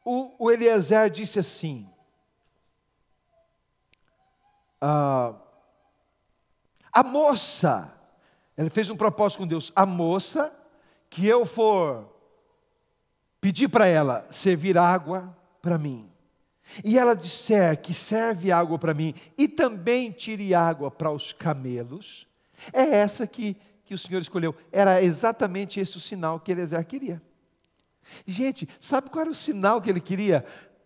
o, 0.04 0.34
o 0.38 0.50
Eliezer 0.50 1.08
disse 1.08 1.38
assim: 1.38 1.88
ah, 4.80 5.34
a 6.92 7.02
moça, 7.02 7.92
ele 8.56 8.68
fez 8.68 8.90
um 8.90 8.96
propósito 8.96 9.38
com 9.38 9.46
Deus, 9.46 9.72
a 9.74 9.86
moça 9.86 10.54
que 11.08 11.26
eu 11.26 11.46
for 11.46 12.12
pedir 13.40 13.68
para 13.68 13.86
ela 13.86 14.26
servir 14.28 14.76
água 14.76 15.36
para 15.62 15.78
mim, 15.78 16.10
e 16.84 16.98
ela 16.98 17.14
disser 17.14 17.80
que 17.80 17.94
serve 17.94 18.52
água 18.52 18.78
para 18.78 18.94
mim 18.94 19.14
e 19.36 19.48
também 19.48 20.10
tire 20.10 20.54
água 20.54 20.90
para 20.90 21.10
os 21.10 21.32
camelos, 21.32 22.26
é 22.72 22.82
essa 22.96 23.26
que, 23.26 23.56
que 23.84 23.94
o 23.94 23.98
Senhor 23.98 24.20
escolheu. 24.20 24.54
Era 24.70 25.02
exatamente 25.02 25.80
esse 25.80 25.96
o 25.96 26.00
sinal 26.00 26.40
que 26.40 26.52
Eliezer 26.52 26.84
queria. 26.86 27.20
Gente, 28.26 28.68
sabe 28.80 29.10
qual 29.10 29.22
era 29.22 29.30
o 29.30 29.34
sinal 29.34 29.80
que 29.80 29.90
ele 29.90 30.00
queria? 30.00 30.44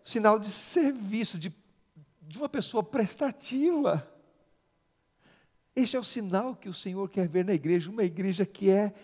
sinal 0.08 0.38
de 0.38 0.48
serviço, 0.48 1.38
de, 1.38 1.52
de 2.22 2.38
uma 2.38 2.48
pessoa 2.48 2.82
prestativa. 2.82 4.10
Este 5.76 5.96
é 5.96 6.00
o 6.00 6.04
sinal 6.04 6.56
que 6.56 6.68
o 6.68 6.74
Senhor 6.74 7.06
quer 7.10 7.28
ver 7.28 7.44
na 7.44 7.52
igreja, 7.52 7.90
uma 7.90 8.02
igreja 8.02 8.46
que 8.46 8.70
é 8.70 8.94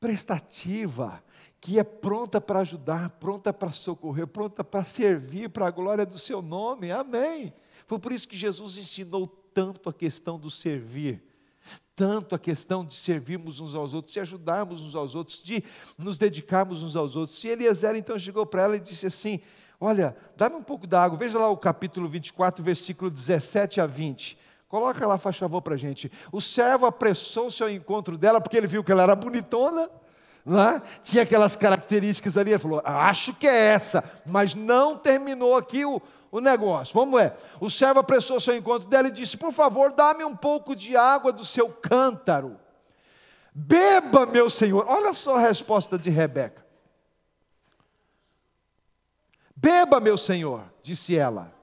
prestativa, 0.00 1.22
que 1.60 1.78
é 1.78 1.84
pronta 1.84 2.40
para 2.40 2.60
ajudar, 2.60 3.10
pronta 3.10 3.52
para 3.52 3.70
socorrer, 3.70 4.26
pronta 4.26 4.64
para 4.64 4.82
servir 4.82 5.50
para 5.50 5.66
a 5.66 5.70
glória 5.70 6.06
do 6.06 6.18
seu 6.18 6.40
nome. 6.40 6.90
Amém. 6.90 7.52
Foi 7.86 7.98
por 7.98 8.12
isso 8.12 8.26
que 8.26 8.36
Jesus 8.36 8.78
ensinou 8.78 9.26
tanto 9.26 9.90
a 9.90 9.92
questão 9.92 10.38
do 10.38 10.50
servir 10.50 11.22
tanto 11.94 12.34
a 12.34 12.38
questão 12.38 12.84
de 12.84 12.94
servirmos 12.94 13.60
uns 13.60 13.74
aos 13.74 13.92
outros, 13.94 14.14
de 14.14 14.20
ajudarmos 14.20 14.82
uns 14.82 14.94
aos 14.94 15.14
outros, 15.14 15.42
de 15.42 15.62
nos 15.98 16.16
dedicarmos 16.16 16.82
uns 16.82 16.96
aos 16.96 17.16
outros. 17.16 17.42
E 17.44 17.48
Eliezer 17.48 17.94
então 17.96 18.18
chegou 18.18 18.46
para 18.46 18.62
ela 18.62 18.76
e 18.76 18.80
disse 18.80 19.06
assim: 19.06 19.40
Olha, 19.80 20.16
dá-me 20.36 20.56
um 20.56 20.62
pouco 20.62 20.86
da 20.86 21.02
água. 21.02 21.18
Veja 21.18 21.38
lá 21.38 21.48
o 21.48 21.56
capítulo 21.56 22.08
24, 22.08 22.62
versículo 22.64 23.10
17 23.10 23.80
a 23.80 23.86
20. 23.86 24.38
Coloca 24.68 25.06
lá, 25.06 25.18
faz 25.18 25.36
favor 25.36 25.60
para 25.60 25.74
a 25.74 25.76
gente. 25.76 26.10
O 26.32 26.40
servo 26.40 26.86
apressou-se 26.86 27.62
ao 27.62 27.68
encontro 27.68 28.16
dela, 28.16 28.40
porque 28.40 28.56
ele 28.56 28.66
viu 28.66 28.82
que 28.82 28.90
ela 28.90 29.02
era 29.02 29.14
bonitona, 29.14 29.90
é? 30.46 30.80
tinha 31.04 31.22
aquelas 31.22 31.56
características 31.56 32.38
ali. 32.38 32.52
Ele 32.52 32.58
falou: 32.58 32.80
Acho 32.84 33.34
que 33.34 33.46
é 33.46 33.74
essa, 33.74 34.02
mas 34.24 34.54
não 34.54 34.96
terminou 34.96 35.56
aqui 35.56 35.84
o, 35.84 36.00
o 36.32 36.40
negócio. 36.40 36.94
Vamos 36.94 37.20
ver. 37.20 37.34
O 37.60 37.68
servo 37.68 38.00
apressou-se 38.00 38.50
ao 38.50 38.56
encontro 38.56 38.88
dela 38.88 39.08
e 39.08 39.12
disse: 39.12 39.36
Por 39.36 39.52
favor, 39.52 39.92
dá-me 39.92 40.24
um 40.24 40.34
pouco 40.34 40.74
de 40.74 40.96
água 40.96 41.30
do 41.30 41.44
seu 41.44 41.68
cântaro. 41.68 42.58
Beba, 43.54 44.24
meu 44.24 44.48
senhor. 44.48 44.86
Olha 44.88 45.12
só 45.12 45.36
a 45.36 45.40
resposta 45.40 45.98
de 45.98 46.08
Rebeca. 46.08 46.66
Beba, 49.54 50.00
meu 50.00 50.16
senhor, 50.16 50.64
disse 50.82 51.14
ela, 51.14 51.54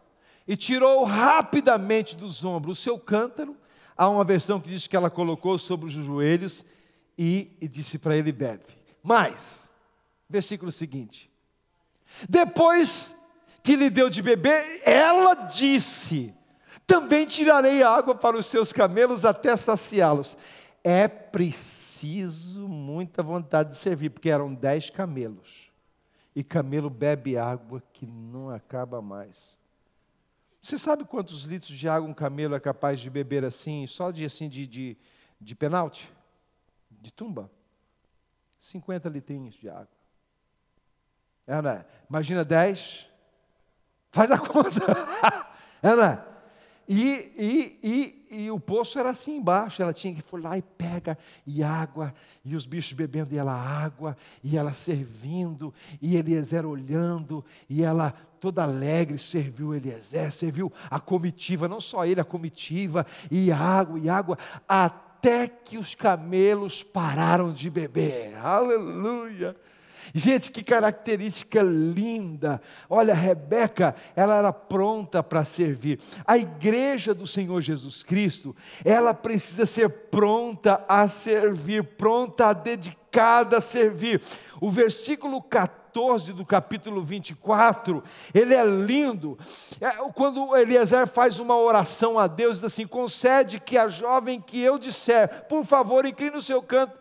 e 0.47 0.55
tirou 0.55 1.03
rapidamente 1.03 2.15
dos 2.15 2.45
ombros 2.45 2.79
o 2.79 2.81
seu 2.81 2.97
cântaro. 2.97 3.57
Há 3.97 4.07
uma 4.07 4.23
versão 4.23 4.61
que 4.61 4.69
diz 4.69 4.87
que 4.87 4.95
ela 4.95 5.09
colocou 5.09 5.57
sobre 5.57 5.87
os 5.87 5.91
joelhos 5.91 6.63
e, 7.17 7.57
e 7.59 7.67
disse 7.67 7.97
para 7.97 8.15
ele: 8.15 8.31
bebe. 8.31 8.63
Mas, 9.01 9.69
versículo 10.29 10.71
seguinte: 10.71 11.29
depois 12.29 13.18
que 13.69 13.75
lhe 13.75 13.91
deu 13.91 14.09
de 14.09 14.23
beber, 14.23 14.81
ela 14.83 15.35
disse: 15.45 16.33
também 16.87 17.27
tirarei 17.27 17.83
água 17.83 18.15
para 18.15 18.35
os 18.35 18.47
seus 18.47 18.73
camelos 18.73 19.25
até 19.25 19.55
saciá-los. 19.55 20.35
É 20.83 21.07
preciso 21.07 22.67
muita 22.67 23.21
vontade 23.21 23.69
de 23.69 23.75
servir, 23.75 24.09
porque 24.09 24.31
eram 24.31 24.55
dez 24.55 24.89
camelos. 24.89 25.69
E 26.35 26.43
camelo 26.43 26.89
bebe 26.89 27.37
água 27.37 27.83
que 27.93 28.07
não 28.07 28.49
acaba 28.49 29.03
mais. 29.03 29.55
Você 30.63 30.75
sabe 30.75 31.05
quantos 31.05 31.43
litros 31.43 31.77
de 31.77 31.87
água 31.87 32.09
um 32.09 32.13
camelo 32.13 32.55
é 32.55 32.59
capaz 32.59 32.99
de 32.99 33.07
beber 33.07 33.45
assim, 33.45 33.85
só 33.85 34.09
de 34.09 34.25
assim 34.25 34.49
de, 34.49 34.65
de, 34.65 34.97
de 35.39 35.55
penalti? 35.55 36.11
De 36.89 37.13
tumba? 37.13 37.51
50 38.59 39.07
litrinhos 39.09 39.53
de 39.53 39.69
água. 39.69 39.87
É, 41.45 41.61
né? 41.61 41.85
Imagina 42.09 42.43
10. 42.43 43.08
Faz 44.11 44.31
a 44.31 44.37
conta. 44.37 44.81
é, 45.81 45.95
né? 45.95 46.23
E, 46.91 47.31
e, 47.37 47.79
e, 47.83 48.43
e, 48.45 48.51
o 48.51 48.59
poço 48.59 48.97
era 48.97 49.11
assim 49.11 49.37
embaixo, 49.37 49.79
ela 49.79 49.93
tinha 49.93 50.11
que 50.11 50.21
ir 50.21 50.39
lá 50.41 50.57
e 50.57 50.61
pega, 50.63 51.15
e 51.45 51.61
água, 51.61 52.11
e 52.43 52.55
os 52.55 52.65
bichos 52.65 52.93
bebendo, 52.93 53.31
e 53.31 53.37
ela 53.37 53.53
água, 53.53 54.17
e 54.43 54.57
ela 54.57 54.73
servindo, 54.73 55.71
e 56.01 56.15
Eliezer 56.15 56.65
olhando, 56.65 57.45
e 57.69 57.83
ela 57.83 58.11
toda 58.39 58.63
alegre 58.63 59.19
serviu 59.19 59.75
Eliezer, 59.75 60.31
serviu 60.31 60.73
a 60.89 60.99
comitiva, 60.99 61.67
não 61.67 61.79
só 61.79 62.07
ele, 62.07 62.19
a 62.19 62.25
comitiva, 62.25 63.05
e 63.29 63.51
água, 63.51 63.99
e 63.99 64.09
água, 64.09 64.39
até 64.67 65.47
que 65.47 65.77
os 65.77 65.93
camelos 65.93 66.81
pararam 66.81 67.53
de 67.53 67.69
beber, 67.69 68.35
aleluia. 68.43 69.55
Gente, 70.13 70.51
que 70.51 70.63
característica 70.63 71.61
linda. 71.61 72.61
Olha, 72.89 73.13
Rebeca, 73.13 73.95
ela 74.15 74.37
era 74.37 74.53
pronta 74.53 75.21
para 75.21 75.43
servir. 75.43 75.99
A 76.25 76.37
igreja 76.37 77.13
do 77.13 77.27
Senhor 77.27 77.61
Jesus 77.61 78.03
Cristo, 78.03 78.55
ela 78.83 79.13
precisa 79.13 79.65
ser 79.65 79.89
pronta 79.89 80.83
a 80.87 81.07
servir, 81.07 81.83
pronta 81.83 82.47
a 82.47 82.53
dedicada 82.53 83.57
a 83.57 83.61
servir. 83.61 84.21
O 84.59 84.69
versículo 84.69 85.41
14 85.41 86.33
do 86.33 86.45
capítulo 86.45 87.03
24, 87.03 88.03
ele 88.33 88.53
é 88.53 88.65
lindo. 88.65 89.37
É, 89.79 89.91
quando 90.13 90.55
Eliezer 90.55 91.07
faz 91.07 91.39
uma 91.39 91.57
oração 91.57 92.17
a 92.17 92.27
Deus, 92.27 92.57
diz 92.57 92.65
assim: 92.65 92.87
concede 92.87 93.59
que 93.59 93.77
a 93.77 93.87
jovem 93.87 94.41
que 94.41 94.59
eu 94.59 94.77
disser, 94.77 95.45
por 95.47 95.65
favor, 95.65 96.05
incline 96.05 96.37
o 96.37 96.41
seu 96.41 96.61
canto 96.61 96.97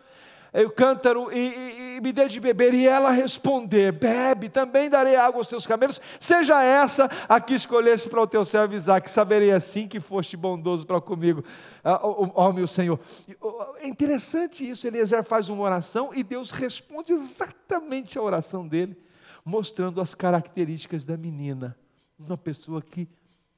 o 0.53 0.69
cântaro 0.69 1.29
e, 1.31 1.37
e, 1.37 1.88
me 1.99 2.11
dê 2.11 2.27
de 2.27 2.39
beber, 2.39 2.73
e 2.73 2.87
ela 2.87 3.11
responder: 3.11 3.91
Bebe, 3.91 4.49
também 4.49 4.89
darei 4.89 5.15
água 5.15 5.39
aos 5.39 5.47
teus 5.47 5.65
camelos, 5.65 5.99
seja 6.19 6.63
essa 6.63 7.09
a 7.27 7.39
que 7.39 7.53
escolhesse 7.53 8.09
para 8.09 8.21
o 8.21 8.27
teu 8.27 8.43
servo 8.45 8.75
Isaac, 8.75 9.09
saberei 9.09 9.51
assim 9.51 9.87
que 9.87 9.99
foste 9.99 10.35
bondoso 10.37 10.85
para 10.85 11.01
comigo, 11.01 11.43
ó, 11.83 12.47
ó 12.47 12.53
meu 12.53 12.67
Senhor. 12.67 12.99
É 13.79 13.87
interessante 13.87 14.69
isso, 14.69 14.87
Eliezer 14.87 15.23
faz 15.23 15.49
uma 15.49 15.63
oração 15.63 16.11
e 16.13 16.23
Deus 16.23 16.51
responde 16.51 17.11
exatamente 17.13 18.17
a 18.17 18.21
oração 18.21 18.67
dele, 18.67 18.97
mostrando 19.43 20.01
as 20.01 20.13
características 20.13 21.05
da 21.05 21.17
menina, 21.17 21.75
uma 22.19 22.37
pessoa 22.37 22.81
que 22.81 23.07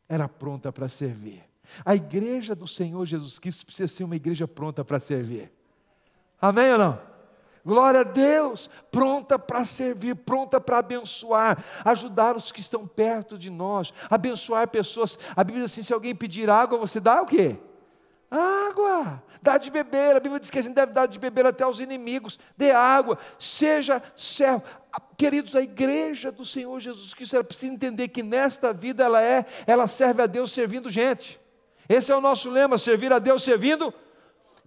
era 0.07 0.27
pronta 0.27 0.71
para 0.71 0.89
servir. 0.89 1.43
A 1.85 1.95
igreja 1.95 2.53
do 2.53 2.67
Senhor 2.67 3.05
Jesus 3.05 3.39
Cristo 3.39 3.65
precisa 3.65 3.87
ser 3.87 4.03
uma 4.03 4.15
igreja 4.15 4.47
pronta 4.47 4.83
para 4.83 4.99
servir. 4.99 5.51
Amém 6.41 6.71
ou 6.71 6.77
não? 6.77 7.10
Glória 7.63 7.99
a 7.99 8.03
Deus, 8.03 8.69
pronta 8.91 9.37
para 9.37 9.63
servir, 9.63 10.15
pronta 10.15 10.59
para 10.59 10.79
abençoar, 10.79 11.63
ajudar 11.85 12.35
os 12.35 12.51
que 12.51 12.59
estão 12.59 12.87
perto 12.87 13.37
de 13.37 13.51
nós, 13.51 13.93
abençoar 14.09 14.67
pessoas. 14.67 15.19
A 15.35 15.43
Bíblia 15.43 15.65
diz 15.65 15.73
assim: 15.73 15.83
se 15.83 15.93
alguém 15.93 16.15
pedir 16.15 16.49
água, 16.49 16.77
você 16.77 16.99
dá 16.99 17.21
o 17.21 17.25
quê? 17.25 17.57
Água, 18.31 19.21
dá 19.41 19.57
de 19.57 19.69
beber. 19.69 20.15
A 20.15 20.19
Bíblia 20.19 20.39
diz 20.39 20.49
que 20.49 20.57
a 20.57 20.61
gente 20.61 20.73
deve 20.73 20.91
dar 20.93 21.05
de 21.05 21.19
beber 21.19 21.45
até 21.45 21.63
aos 21.63 21.79
inimigos. 21.79 22.39
Dê 22.57 22.71
água, 22.71 23.17
seja 23.37 24.01
servo. 24.15 24.63
Queridos, 25.15 25.55
a 25.55 25.61
igreja 25.61 26.31
do 26.31 26.43
Senhor 26.43 26.79
Jesus 26.79 27.13
Cristo, 27.13 27.35
ela 27.35 27.43
precisa 27.43 27.71
entender 27.71 28.07
que 28.07 28.23
nesta 28.23 28.73
vida 28.73 29.03
ela 29.03 29.21
é, 29.21 29.45
ela 29.67 29.87
serve 29.87 30.23
a 30.23 30.25
Deus 30.25 30.51
servindo 30.51 30.89
gente. 30.89 31.39
Esse 31.87 32.11
é 32.11 32.15
o 32.15 32.21
nosso 32.21 32.49
lema: 32.49 32.77
servir 32.77 33.13
a 33.13 33.19
Deus 33.19 33.43
servindo 33.43 33.93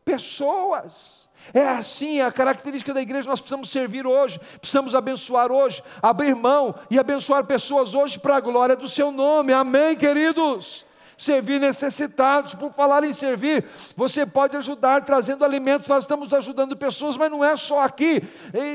pessoas. 0.05 1.24
É 1.53 1.69
assim, 1.69 2.21
a 2.21 2.33
característica 2.33 2.95
da 2.95 3.03
igreja, 3.03 3.29
nós 3.29 3.41
precisamos 3.41 3.71
servir 3.71 4.07
hoje, 4.07 4.41
precisamos 4.61 4.95
abençoar 4.95 5.53
hoje, 5.53 5.83
abrir 6.01 6.35
mão 6.35 6.75
e 6.91 6.99
abençoar 6.99 7.45
pessoas 7.45 7.95
hoje 7.95 8.19
para 8.19 8.37
a 8.37 8.41
glória 8.41 8.75
do 8.75 8.89
seu 8.89 9.13
nome. 9.13 9.53
Amém, 9.53 9.95
queridos? 9.95 10.85
Servir 11.17 11.61
necessitados, 11.61 12.55
por 12.55 12.73
falar 12.73 13.05
em 13.05 13.13
servir, 13.13 13.65
você 13.97 14.27
pode 14.27 14.57
ajudar 14.57 15.05
trazendo 15.05 15.45
alimentos. 15.45 15.89
Nós 15.89 16.03
estamos 16.03 16.35
ajudando 16.35 16.77
pessoas, 16.77 17.17
mas 17.17 17.31
não 17.31 17.45
é 17.45 17.57
só 17.57 17.85
aqui. 17.85 18.21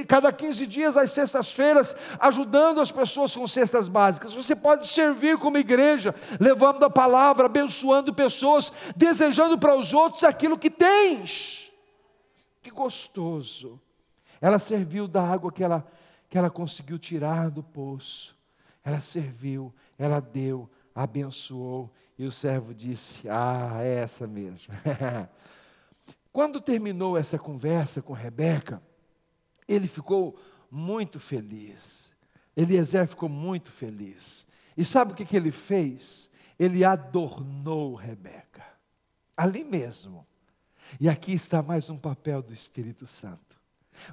Cada 0.08 0.32
15 0.32 0.66
dias, 0.66 0.96
às 0.96 1.12
sextas-feiras, 1.12 1.98
ajudando 2.18 2.80
as 2.80 2.94
pessoas 2.94 3.36
com 3.36 3.46
cestas 3.46 3.90
básicas. 3.90 4.34
Você 4.34 4.56
pode 4.56 4.88
servir 4.88 5.38
como 5.38 5.58
igreja, 5.58 6.16
levando 6.40 6.86
a 6.86 6.90
palavra, 6.90 7.48
abençoando 7.48 8.14
pessoas, 8.14 8.72
desejando 8.96 9.58
para 9.58 9.76
os 9.76 9.94
outros 9.94 10.24
aquilo 10.24 10.58
que 10.58 10.70
tens. 10.70 11.69
Que 12.70 12.76
gostoso. 12.76 13.82
Ela 14.40 14.60
serviu 14.60 15.08
da 15.08 15.24
água 15.24 15.52
que 15.52 15.64
ela, 15.64 15.92
que 16.30 16.38
ela 16.38 16.52
conseguiu 16.52 17.00
tirar 17.00 17.50
do 17.50 17.64
poço. 17.64 18.38
Ela 18.84 19.00
serviu, 19.00 19.74
ela 19.98 20.20
deu, 20.20 20.70
abençoou. 20.94 21.92
E 22.16 22.26
o 22.26 22.32
servo 22.32 22.74
disse: 22.74 23.28
Ah, 23.28 23.80
é 23.82 23.96
essa 23.96 24.28
mesmo. 24.28 24.72
Quando 26.32 26.62
terminou 26.62 27.18
essa 27.18 27.40
conversa 27.40 28.04
com 28.04 28.14
Rebeca, 28.14 28.84
ele 29.68 29.88
ficou 29.88 30.40
muito 30.70 31.20
feliz. 31.20 32.14
Eliezer 32.56 33.08
ficou 33.08 33.28
muito 33.28 33.72
feliz. 33.72 34.46
E 34.78 34.86
sabe 34.86 35.14
o 35.14 35.16
que, 35.16 35.26
que 35.26 35.36
ele 35.36 35.52
fez? 35.52 36.30
Ele 36.60 36.86
adornou 36.86 37.96
Rebeca. 37.96 38.64
Ali 39.36 39.64
mesmo. 39.64 40.29
E 40.98 41.10
aqui 41.10 41.34
está 41.34 41.62
mais 41.62 41.90
um 41.90 41.98
papel 41.98 42.42
do 42.42 42.54
Espírito 42.54 43.06
Santo. 43.06 43.60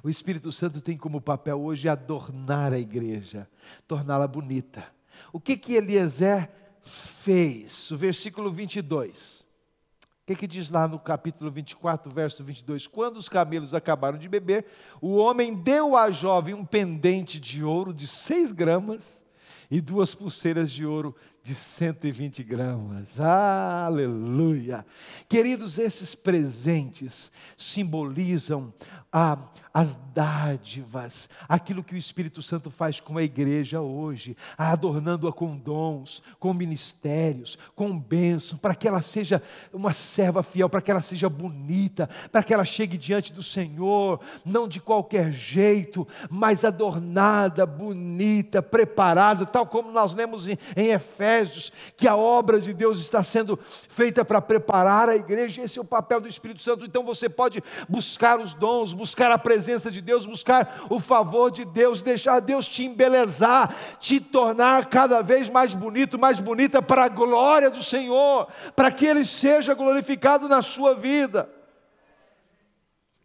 O 0.03 0.09
Espírito 0.09 0.51
Santo 0.51 0.81
tem 0.81 0.97
como 0.97 1.21
papel 1.21 1.61
hoje 1.61 1.87
adornar 1.87 2.73
a 2.73 2.79
igreja, 2.79 3.47
torná-la 3.87 4.27
bonita. 4.27 4.85
O 5.31 5.39
que 5.39 5.55
que 5.55 5.73
Eliezer 5.73 6.49
fez? 6.81 7.89
O 7.91 7.97
versículo 7.97 8.51
22. 8.51 9.41
O 9.41 10.27
que, 10.27 10.35
que 10.35 10.47
diz 10.47 10.69
lá 10.69 10.87
no 10.89 10.99
capítulo 10.99 11.49
24, 11.49 12.13
verso 12.13 12.43
22? 12.43 12.85
Quando 12.85 13.15
os 13.15 13.29
camelos 13.29 13.73
acabaram 13.73 14.17
de 14.17 14.27
beber, 14.27 14.65
o 15.01 15.15
homem 15.15 15.55
deu 15.55 15.95
à 15.95 16.11
jovem 16.11 16.53
um 16.53 16.65
pendente 16.65 17.39
de 17.39 17.63
ouro 17.63 17.93
de 17.93 18.05
seis 18.05 18.51
gramas 18.51 19.25
e 19.71 19.79
duas 19.79 20.13
pulseiras 20.13 20.69
de 20.69 20.85
ouro 20.85 21.15
de 21.47 21.55
120 21.55 22.43
gramas. 22.43 23.17
Aleluia! 23.17 24.85
Queridos, 25.29 25.77
esses 25.77 26.13
presentes 26.13 27.31
simbolizam 27.55 28.73
a 29.09 29.37
as 29.77 29.95
dádivas, 30.15 31.29
aquilo 31.47 31.83
que 31.83 31.93
o 31.93 31.97
Espírito 31.97 32.41
Santo 32.41 32.71
faz 32.71 32.99
com 32.99 33.19
a 33.19 33.21
igreja 33.21 33.79
hoje, 33.79 34.35
adornando-a 34.57 35.31
com 35.31 35.55
dons, 35.55 36.23
com 36.39 36.51
ministérios, 36.51 37.59
com 37.75 37.99
bênção, 37.99 38.57
para 38.57 38.73
que 38.73 38.87
ela 38.87 39.03
seja 39.03 39.39
uma 39.71 39.93
serva 39.93 40.41
fiel, 40.41 40.67
para 40.67 40.81
que 40.81 40.89
ela 40.89 41.01
seja 41.01 41.29
bonita, 41.29 42.09
para 42.31 42.41
que 42.41 42.51
ela 42.51 42.65
chegue 42.65 42.97
diante 42.97 43.31
do 43.31 43.43
Senhor, 43.43 44.19
não 44.43 44.67
de 44.67 44.79
qualquer 44.79 45.31
jeito, 45.31 46.07
mas 46.27 46.65
adornada, 46.65 47.63
bonita, 47.63 48.63
preparada, 48.63 49.45
tal 49.45 49.67
como 49.67 49.91
nós 49.91 50.15
lemos 50.15 50.47
em, 50.47 50.57
em 50.75 50.87
Efésios, 50.87 51.71
que 51.95 52.07
a 52.07 52.15
obra 52.15 52.59
de 52.59 52.73
Deus 52.73 52.99
está 52.99 53.21
sendo 53.21 53.59
feita 53.87 54.25
para 54.25 54.41
preparar 54.41 55.07
a 55.07 55.15
igreja, 55.15 55.61
esse 55.61 55.77
é 55.77 55.81
o 55.83 55.85
papel 55.85 56.19
do 56.19 56.27
Espírito 56.27 56.63
Santo. 56.63 56.83
Então 56.83 57.03
você 57.03 57.29
pode 57.29 57.63
buscar 57.87 58.39
os 58.39 58.55
dons, 58.55 58.91
buscar 58.91 59.31
a 59.31 59.37
presença 59.37 59.66
presença 59.67 59.91
de 59.91 59.99
Deus, 59.99 60.25
buscar 60.25 60.85
o 60.89 60.97
favor 60.97 61.51
de 61.51 61.65
Deus, 61.65 62.01
deixar 62.01 62.39
Deus 62.39 62.69
te 62.69 62.85
embelezar, 62.85 63.75
te 63.99 64.17
tornar 64.17 64.85
cada 64.85 65.21
vez 65.21 65.49
mais 65.49 65.75
bonito, 65.75 66.17
mais 66.17 66.39
bonita 66.39 66.81
para 66.81 67.03
a 67.03 67.09
glória 67.09 67.69
do 67.69 67.83
Senhor, 67.83 68.47
para 68.73 68.89
que 68.89 69.05
Ele 69.05 69.25
seja 69.25 69.73
glorificado 69.73 70.47
na 70.47 70.61
sua 70.61 70.95
vida. 70.95 71.49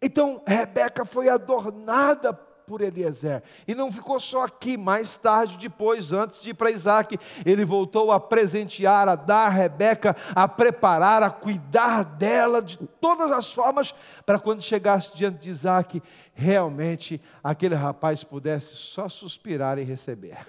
Então, 0.01 0.41
Rebeca 0.45 1.05
foi 1.05 1.29
adornada 1.29 2.33
por 2.65 2.81
Eliezer. 2.81 3.43
E 3.67 3.75
não 3.75 3.91
ficou 3.91 4.19
só 4.19 4.43
aqui, 4.45 4.77
mais 4.77 5.15
tarde, 5.15 5.57
depois, 5.57 6.11
antes 6.13 6.41
de 6.41 6.49
ir 6.51 6.53
para 6.53 6.71
Isaac, 6.71 7.17
ele 7.45 7.63
voltou 7.63 8.11
a 8.11 8.19
presentear, 8.19 9.07
a 9.07 9.15
dar 9.15 9.47
a 9.47 9.49
Rebeca, 9.49 10.15
a 10.35 10.47
preparar, 10.47 11.23
a 11.23 11.29
cuidar 11.29 12.03
dela 12.03 12.61
de 12.61 12.77
todas 12.77 13.31
as 13.31 13.51
formas, 13.53 13.93
para 14.25 14.39
quando 14.39 14.61
chegasse 14.61 15.15
diante 15.15 15.39
de 15.39 15.49
Isaac, 15.51 16.01
realmente 16.33 17.21
aquele 17.43 17.75
rapaz 17.75 18.23
pudesse 18.23 18.75
só 18.75 19.07
suspirar 19.09 19.77
e 19.77 19.83
receber. 19.83 20.45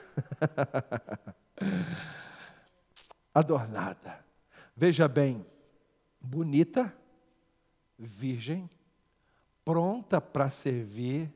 Adornada. 3.35 4.25
Veja 4.77 5.09
bem, 5.09 5.45
bonita, 6.21 6.93
virgem, 7.99 8.69
pronta 9.65 10.21
para 10.21 10.49
servir, 10.49 11.33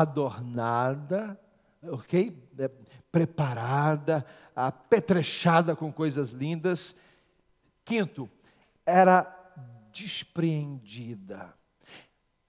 adornada, 0.00 1.40
ok? 1.82 2.36
É, 2.58 2.70
preparada, 3.10 4.26
apetrechada 4.54 5.74
com 5.74 5.92
coisas 5.92 6.32
lindas. 6.32 6.94
Quinto, 7.84 8.28
era 8.84 9.26
despreendida. 9.92 11.54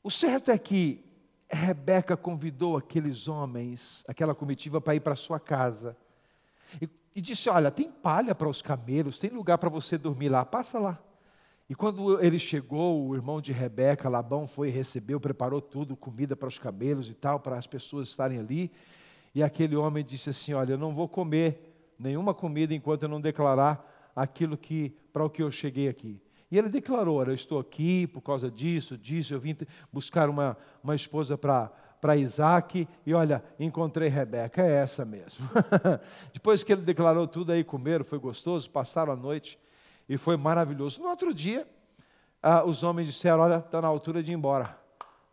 O 0.04 0.12
certo 0.12 0.52
é 0.52 0.58
que 0.58 1.06
Rebeca 1.50 2.18
convidou 2.18 2.76
aqueles 2.76 3.28
homens, 3.28 4.04
aquela 4.08 4.36
comitiva, 4.36 4.82
para 4.82 4.96
ir 4.96 5.00
para 5.00 5.16
sua 5.16 5.40
casa. 5.40 5.96
E, 6.82 6.90
e 7.16 7.22
disse: 7.22 7.50
Olha, 7.50 7.72
tem 7.72 7.90
palha 7.90 8.36
para 8.36 8.50
os 8.50 8.62
camelos, 8.62 9.20
tem 9.20 9.30
lugar 9.30 9.58
para 9.58 9.70
você 9.70 9.98
dormir 9.98 10.30
lá, 10.30 10.44
passa 10.44 10.80
lá. 10.80 11.00
E 11.70 11.76
quando 11.76 12.22
ele 12.24 12.40
chegou, 12.40 13.08
o 13.08 13.14
irmão 13.14 13.42
de 13.42 13.52
Rebeca, 13.52 14.08
Labão, 14.08 14.48
foi, 14.48 14.70
recebeu, 14.70 15.20
preparou 15.20 15.60
tudo, 15.60 15.98
comida 15.98 16.36
para 16.36 16.48
os 16.48 16.58
camelos 16.58 17.10
e 17.10 17.14
tal, 17.14 17.42
para 17.42 17.58
as 17.58 17.68
pessoas 17.68 18.08
estarem 18.08 18.40
ali. 18.40 18.72
E 19.36 19.44
aquele 19.44 19.76
homem 19.76 20.04
disse 20.04 20.30
assim: 20.30 20.54
Olha, 20.54 20.74
eu 20.74 20.78
não 20.78 20.96
vou 20.96 21.10
comer 21.10 21.94
nenhuma 22.00 22.34
comida 22.34 22.74
enquanto 22.74 23.04
eu 23.04 23.10
não 23.10 23.20
declarar 23.20 24.12
aquilo 24.16 24.58
que 24.58 24.96
para 25.12 25.26
o 25.26 25.30
que 25.30 25.44
eu 25.44 25.52
cheguei 25.52 25.90
aqui. 25.90 26.22
E 26.50 26.58
ele 26.58 26.70
declarou: 26.70 27.18
Olha, 27.18 27.32
eu 27.32 27.36
estou 27.36 27.60
aqui 27.60 28.08
por 28.08 28.22
causa 28.22 28.50
disso, 28.50 28.98
disso, 28.98 29.34
eu 29.34 29.40
vim 29.40 29.56
buscar 29.92 30.30
uma, 30.30 30.56
uma 30.82 30.96
esposa 30.96 31.38
para 31.38 31.72
para 32.00 32.16
Isaac 32.16 32.88
e 33.06 33.14
olha, 33.14 33.44
encontrei 33.60 34.08
Rebeca, 34.08 34.62
é 34.62 34.72
essa 34.84 35.04
mesmo. 35.04 35.50
Depois 36.32 36.64
que 36.64 36.72
ele 36.72 36.84
declarou 36.84 37.28
tudo 37.28 37.52
aí, 37.52 37.64
comeram, 37.64 38.06
foi 38.06 38.20
gostoso, 38.20 38.70
passaram 38.70 39.12
a 39.12 39.16
noite. 39.16 39.58
E 40.08 40.17
foi 40.17 40.38
maravilhoso. 40.38 41.02
No 41.02 41.10
outro 41.10 41.34
dia, 41.34 41.67
ah, 42.41 42.63
os 42.63 42.84
homens 42.84 43.08
disseram: 43.08 43.43
Olha, 43.43 43.58
está 43.58 43.82
na 43.82 43.88
altura 43.88 44.24
de 44.24 44.32
ir 44.32 44.36
embora. 44.36 44.78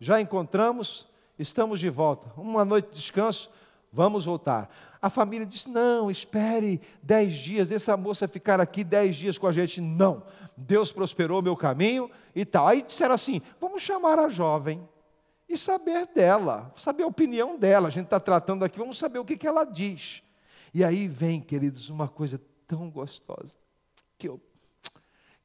Já 0.01 0.21
encontramos, 0.21 1.07
estamos 1.39 1.81
de 1.81 1.89
volta. 1.89 2.33
Uma 2.37 2.65
noite 2.65 2.89
de 2.91 2.97
descanso, 2.97 3.51
vamos 3.93 4.25
voltar. 4.25 4.69
A 5.01 5.09
família 5.09 5.47
disse: 5.47 5.69
Não, 5.69 6.11
espere 6.11 6.81
dez 7.03 7.35
dias, 7.35 7.71
essa 7.71 7.97
moça 7.97 8.27
ficar 8.27 8.61
aqui 8.61 8.83
dez 8.83 9.17
dias 9.17 9.39
com 9.39 9.47
a 9.47 9.53
gente. 9.53 9.81
Não, 9.81 10.23
Deus 10.57 10.91
prosperou 10.91 11.41
meu 11.43 11.57
caminho 11.57 12.11
e 12.35 12.45
tal. 12.45 12.67
Aí 12.67 12.83
disseram 12.83 13.15
assim: 13.15 13.41
Vamos 13.61 13.83
chamar 13.83 14.19
a 14.19 14.29
jovem 14.29 14.89
e 15.49 15.57
saber 15.57 16.07
dela, 16.07 16.73
saber 16.77 17.05
a 17.05 17.07
opinião 17.07 17.57
dela. 17.59 17.89
A 17.89 17.91
gente 17.91 18.07
está 18.07 18.19
tratando 18.19 18.65
aqui, 18.65 18.79
vamos 18.79 18.99
saber 18.99 19.19
o 19.19 19.25
que, 19.25 19.37
que 19.37 19.47
ela 19.47 19.65
diz. 19.65 20.23
E 20.73 20.83
aí 20.83 21.07
vem, 21.07 21.41
queridos, 21.41 21.89
uma 21.91 22.09
coisa 22.09 22.41
tão 22.67 22.91
gostosa 22.91 23.57
que 24.19 24.29
eu 24.29 24.41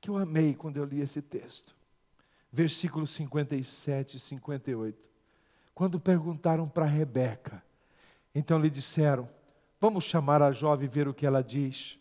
que 0.01 0.09
eu 0.09 0.17
amei 0.17 0.53
quando 0.53 0.77
eu 0.77 0.85
li 0.85 1.01
esse 1.01 1.21
texto. 1.21 1.75
Versículos 2.51 3.11
57 3.11 4.17
e 4.17 4.19
58. 4.19 5.09
Quando 5.73 5.99
perguntaram 5.99 6.67
para 6.67 6.85
Rebeca, 6.85 7.63
então 8.33 8.59
lhe 8.59 8.69
disseram: 8.69 9.29
Vamos 9.79 10.03
chamar 10.03 10.41
a 10.41 10.51
jovem 10.51 10.85
e 10.85 10.91
ver 10.91 11.07
o 11.07 11.13
que 11.13 11.25
ela 11.25 11.43
diz. 11.43 11.97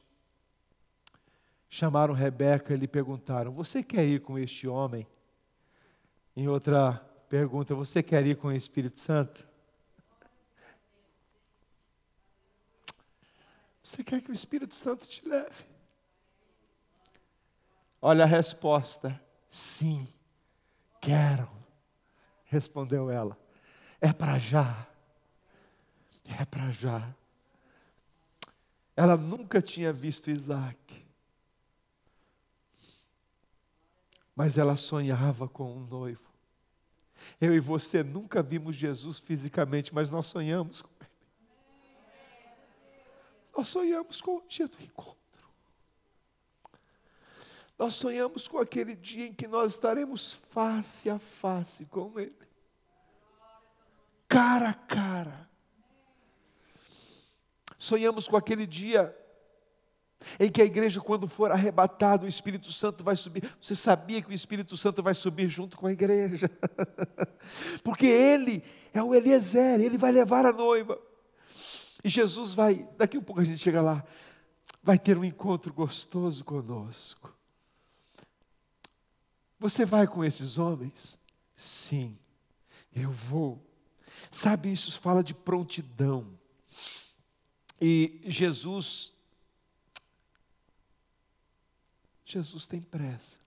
Chamaram 1.68 2.14
Rebeca 2.14 2.72
e 2.72 2.76
lhe 2.76 2.88
perguntaram: 2.88 3.52
Você 3.52 3.82
quer 3.82 4.06
ir 4.06 4.22
com 4.22 4.38
este 4.38 4.66
homem? 4.66 5.06
Em 6.34 6.48
outra 6.48 6.94
pergunta: 7.28 7.74
Você 7.74 8.02
quer 8.02 8.24
ir 8.26 8.36
com 8.36 8.48
o 8.48 8.52
Espírito 8.52 8.98
Santo? 8.98 9.46
Você 13.82 14.02
quer 14.02 14.20
que 14.20 14.30
o 14.30 14.34
Espírito 14.34 14.74
Santo 14.74 15.06
te 15.06 15.26
leve? 15.28 15.64
Olha 18.00 18.24
a 18.24 18.26
resposta: 18.26 19.20
sim, 19.48 20.06
quero. 21.00 21.48
Respondeu 22.44 23.10
ela: 23.10 23.36
é 24.00 24.12
para 24.12 24.38
já. 24.38 24.86
É 26.38 26.44
para 26.44 26.70
já. 26.70 27.14
Ela 28.94 29.16
nunca 29.16 29.62
tinha 29.62 29.92
visto 29.92 30.30
Isaac. 30.30 31.06
Mas 34.34 34.58
ela 34.58 34.76
sonhava 34.76 35.48
com 35.48 35.72
um 35.72 35.80
noivo. 35.86 36.28
Eu 37.40 37.54
e 37.54 37.60
você 37.60 38.02
nunca 38.02 38.42
vimos 38.42 38.76
Jesus 38.76 39.18
fisicamente, 39.18 39.92
mas 39.92 40.10
nós 40.10 40.26
sonhamos 40.26 40.82
com 40.82 40.90
Ele. 41.00 41.10
Nós 43.56 43.68
sonhamos 43.68 44.20
com 44.20 44.36
o 44.36 44.42
dia 44.48 44.68
do 44.68 44.80
encontro. 44.80 45.16
Nós 47.78 47.94
sonhamos 47.94 48.48
com 48.48 48.58
aquele 48.58 48.96
dia 48.96 49.26
em 49.26 49.32
que 49.32 49.46
nós 49.46 49.74
estaremos 49.74 50.32
face 50.32 51.08
a 51.08 51.18
face 51.18 51.84
com 51.84 52.18
Ele, 52.18 52.34
cara 54.26 54.70
a 54.70 54.74
cara. 54.74 55.48
Sonhamos 57.78 58.26
com 58.26 58.36
aquele 58.36 58.66
dia 58.66 59.16
em 60.40 60.50
que 60.50 60.60
a 60.60 60.64
igreja, 60.64 61.00
quando 61.00 61.28
for 61.28 61.52
arrebatada, 61.52 62.24
o 62.24 62.28
Espírito 62.28 62.72
Santo 62.72 63.04
vai 63.04 63.14
subir. 63.14 63.48
Você 63.62 63.76
sabia 63.76 64.20
que 64.20 64.30
o 64.30 64.34
Espírito 64.34 64.76
Santo 64.76 65.00
vai 65.00 65.14
subir 65.14 65.48
junto 65.48 65.76
com 65.76 65.86
a 65.86 65.92
igreja? 65.92 66.50
Porque 67.84 68.06
Ele 68.06 68.64
é 68.92 69.00
o 69.00 69.14
Eliezer, 69.14 69.80
Ele 69.80 69.96
vai 69.96 70.10
levar 70.10 70.44
a 70.44 70.52
noiva. 70.52 71.00
E 72.02 72.08
Jesus 72.08 72.52
vai, 72.52 72.88
daqui 72.96 73.16
a 73.16 73.20
um 73.20 73.22
pouco 73.22 73.40
a 73.40 73.44
gente 73.44 73.62
chega 73.62 73.80
lá, 73.80 74.04
vai 74.82 74.98
ter 74.98 75.16
um 75.16 75.24
encontro 75.24 75.72
gostoso 75.72 76.44
conosco. 76.44 77.37
Você 79.58 79.84
vai 79.84 80.06
com 80.06 80.24
esses 80.24 80.58
homens? 80.58 81.18
Sim, 81.56 82.16
eu 82.94 83.10
vou. 83.10 83.64
Sabe, 84.30 84.70
isso 84.70 84.98
fala 85.00 85.22
de 85.22 85.34
prontidão. 85.34 86.38
E 87.80 88.20
Jesus, 88.24 89.12
Jesus 92.24 92.66
tem 92.66 92.80
pressa. 92.80 93.38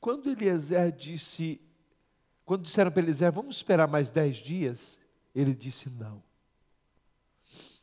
Quando 0.00 0.30
Eliezer 0.30 0.92
disse, 0.92 1.60
quando 2.44 2.62
disseram 2.62 2.90
para 2.90 3.02
Eliezer, 3.02 3.32
vamos 3.32 3.56
esperar 3.56 3.88
mais 3.88 4.10
dez 4.10 4.36
dias, 4.36 5.00
ele 5.34 5.54
disse 5.54 5.90
não. 5.90 6.22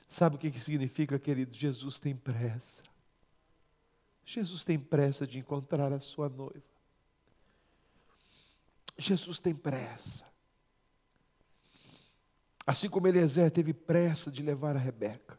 Sabe 0.07 0.35
o 0.35 0.39
que, 0.39 0.51
que 0.51 0.59
significa, 0.59 1.17
querido? 1.17 1.55
Jesus 1.55 1.99
tem 1.99 2.15
pressa. 2.15 2.83
Jesus 4.25 4.63
tem 4.63 4.79
pressa 4.79 5.25
de 5.25 5.39
encontrar 5.39 5.91
a 5.91 5.99
sua 5.99 6.29
noiva. 6.29 6.72
Jesus 8.97 9.39
tem 9.39 9.55
pressa. 9.55 10.23
Assim 12.65 12.89
como 12.89 13.07
Eliezer 13.07 13.51
teve 13.51 13.73
pressa 13.73 14.31
de 14.31 14.41
levar 14.41 14.75
a 14.75 14.79
Rebeca. 14.79 15.37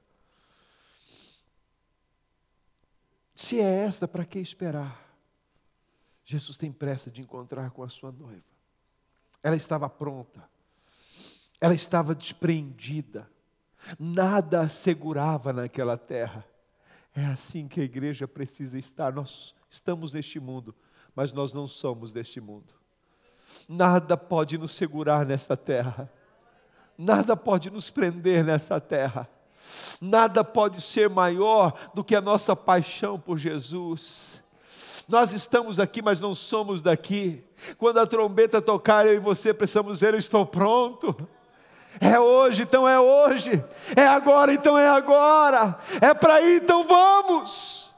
Se 3.34 3.60
é 3.60 3.84
esta, 3.84 4.06
para 4.06 4.24
que 4.24 4.38
esperar? 4.38 5.02
Jesus 6.24 6.56
tem 6.56 6.72
pressa 6.72 7.10
de 7.10 7.20
encontrar 7.20 7.70
com 7.70 7.82
a 7.82 7.88
sua 7.88 8.12
noiva. 8.12 8.44
Ela 9.42 9.56
estava 9.56 9.88
pronta, 9.90 10.48
ela 11.60 11.74
estava 11.74 12.14
despreendida, 12.14 13.30
nada 13.98 14.60
a 14.60 14.68
segurava 14.68 15.52
naquela 15.52 15.98
terra. 15.98 16.46
É 17.14 17.24
assim 17.26 17.68
que 17.68 17.80
a 17.80 17.84
igreja 17.84 18.26
precisa 18.26 18.78
estar. 18.78 19.12
Nós 19.12 19.54
estamos 19.68 20.14
neste 20.14 20.40
mundo, 20.40 20.74
mas 21.14 21.32
nós 21.32 21.52
não 21.52 21.68
somos 21.68 22.12
deste 22.12 22.40
mundo. 22.40 22.72
Nada 23.68 24.16
pode 24.16 24.58
nos 24.58 24.72
segurar 24.72 25.24
nessa 25.24 25.56
terra, 25.56 26.10
nada 26.98 27.36
pode 27.36 27.70
nos 27.70 27.88
prender 27.88 28.44
nessa 28.44 28.80
terra, 28.80 29.28
nada 30.00 30.44
pode 30.44 30.80
ser 30.80 31.08
maior 31.08 31.72
do 31.94 32.04
que 32.04 32.14
a 32.14 32.20
nossa 32.20 32.54
paixão 32.54 33.18
por 33.18 33.38
Jesus. 33.38 34.42
Nós 35.08 35.32
estamos 35.32 35.80
aqui, 35.80 36.02
mas 36.02 36.20
não 36.20 36.34
somos 36.34 36.82
daqui. 36.82 37.44
Quando 37.78 37.98
a 37.98 38.06
trombeta 38.06 38.60
tocar, 38.60 39.06
eu 39.06 39.14
e 39.14 39.18
você 39.18 39.52
precisamos 39.52 39.94
dizer: 39.94 40.14
Eu 40.14 40.18
estou 40.18 40.44
pronto. 40.46 41.16
É 42.00 42.18
hoje, 42.18 42.64
então 42.64 42.88
é 42.88 42.98
hoje. 42.98 43.62
É 43.94 44.06
agora, 44.06 44.52
então 44.52 44.78
é 44.78 44.88
agora. 44.88 45.78
É 46.00 46.12
para 46.12 46.40
ir, 46.42 46.62
então 46.62 46.84
vamos. 46.84 47.90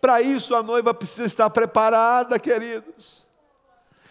Para 0.00 0.22
isso 0.22 0.54
a 0.54 0.62
noiva 0.62 0.94
precisa 0.94 1.26
estar 1.26 1.50
preparada, 1.50 2.38
queridos 2.38 3.21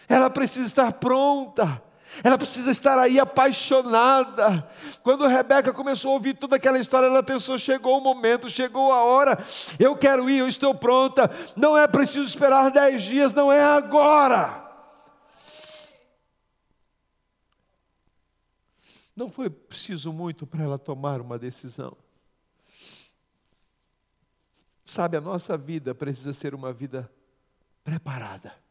ela 0.08 0.28
precisa 0.28 0.66
estar 0.66 0.92
pronta, 0.92 1.82
Ela 2.22 2.36
precisa 2.36 2.70
estar 2.70 2.98
aí 2.98 3.18
apaixonada. 3.18 4.68
Quando 5.02 5.26
Rebeca 5.26 5.72
começou 5.72 6.10
a 6.10 6.14
ouvir 6.14 6.34
toda 6.34 6.56
aquela 6.56 6.78
história, 6.78 7.06
ela 7.06 7.22
pensou: 7.22 7.56
chegou 7.56 7.96
o 7.96 8.02
momento, 8.02 8.50
chegou 8.50 8.92
a 8.92 9.02
hora, 9.02 9.38
eu 9.78 9.96
quero 9.96 10.28
ir, 10.28 10.38
eu 10.38 10.48
estou 10.48 10.74
pronta. 10.74 11.30
Não 11.56 11.76
é 11.76 11.86
preciso 11.86 12.26
esperar 12.26 12.70
dez 12.70 13.02
dias, 13.02 13.32
não 13.32 13.50
é 13.50 13.62
agora. 13.62 14.60
Não 19.16 19.28
foi 19.28 19.48
preciso 19.48 20.12
muito 20.12 20.46
para 20.46 20.64
ela 20.64 20.78
tomar 20.78 21.20
uma 21.20 21.38
decisão. 21.38 21.96
Sabe, 24.84 25.16
a 25.16 25.20
nossa 25.20 25.56
vida 25.56 25.94
precisa 25.94 26.32
ser 26.34 26.54
uma 26.54 26.72
vida 26.72 27.10
preparada. 27.82 28.61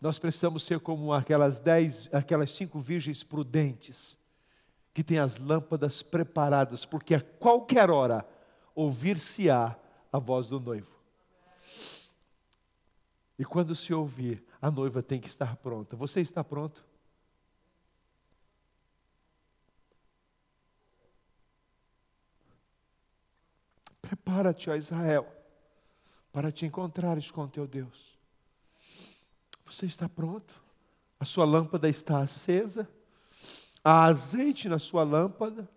Nós 0.00 0.18
precisamos 0.18 0.62
ser 0.62 0.80
como 0.80 1.12
aquelas 1.12 1.58
dez, 1.58 2.08
aquelas 2.12 2.52
cinco 2.52 2.78
virgens 2.78 3.24
prudentes, 3.24 4.16
que 4.94 5.02
têm 5.02 5.18
as 5.18 5.38
lâmpadas 5.38 6.02
preparadas, 6.02 6.84
porque 6.84 7.14
a 7.14 7.20
qualquer 7.20 7.90
hora 7.90 8.26
ouvir-se-á 8.74 9.76
a 10.12 10.18
voz 10.18 10.48
do 10.48 10.60
noivo. 10.60 10.98
E 13.38 13.44
quando 13.44 13.74
se 13.74 13.94
ouvir, 13.94 14.44
a 14.60 14.70
noiva 14.70 15.02
tem 15.02 15.20
que 15.20 15.28
estar 15.28 15.56
pronta. 15.56 15.94
Você 15.96 16.20
está 16.20 16.42
pronto? 16.42 16.84
Prepara-te, 24.00 24.70
ó 24.70 24.74
Israel, 24.74 25.26
para 26.32 26.50
te 26.50 26.64
encontrares 26.64 27.30
com 27.30 27.46
teu 27.46 27.66
Deus. 27.66 28.17
Você 29.70 29.84
está 29.84 30.08
pronto? 30.08 30.62
A 31.20 31.24
sua 31.24 31.44
lâmpada 31.44 31.88
está 31.88 32.20
acesa? 32.20 32.88
Há 33.84 34.04
azeite 34.04 34.68
na 34.68 34.78
sua 34.78 35.02
lâmpada? 35.02 35.68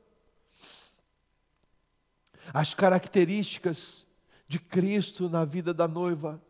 As 2.54 2.74
características 2.74 4.08
de 4.48 4.60
Cristo 4.60 5.30
na 5.30 5.44
vida 5.44 5.74
da 5.74 5.88
noiva 5.88 6.42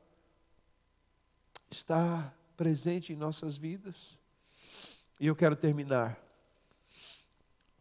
está 1.70 2.34
presente 2.56 3.12
em 3.12 3.16
nossas 3.16 3.58
vidas. 3.58 4.18
E 5.20 5.28
eu 5.28 5.36
quero 5.36 5.56
terminar 5.56 6.20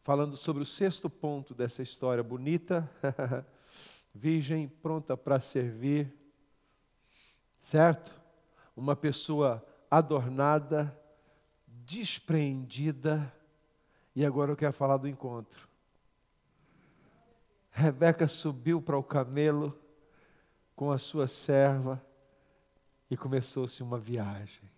falando 0.03 0.37
sobre 0.37 0.63
o 0.63 0.67
sexto 0.67 1.11
ponto 1.11 1.55
dessa 1.55 1.83
história 1.83 2.23
bonita, 2.23 2.91
virgem 4.15 4.67
pronta 4.67 5.17
para 5.17 5.39
servir, 5.39 6.13
certo? 7.61 8.20
Uma 8.81 8.97
pessoa 8.97 9.63
adornada, 9.91 10.99
despreendida, 11.67 13.31
e 14.17 14.25
agora 14.25 14.51
eu 14.51 14.57
quero 14.57 14.73
falar 14.73 14.97
do 14.97 15.07
encontro. 15.07 15.69
Rebeca 17.71 18.27
subiu 18.27 18.81
para 18.81 18.97
o 18.97 19.03
camelo 19.03 19.79
com 20.75 20.91
a 20.91 20.97
sua 20.97 21.27
serva 21.27 22.03
e 23.11 23.19
começou-se 23.19 23.83
uma 23.83 23.99
viagem. 23.99 24.69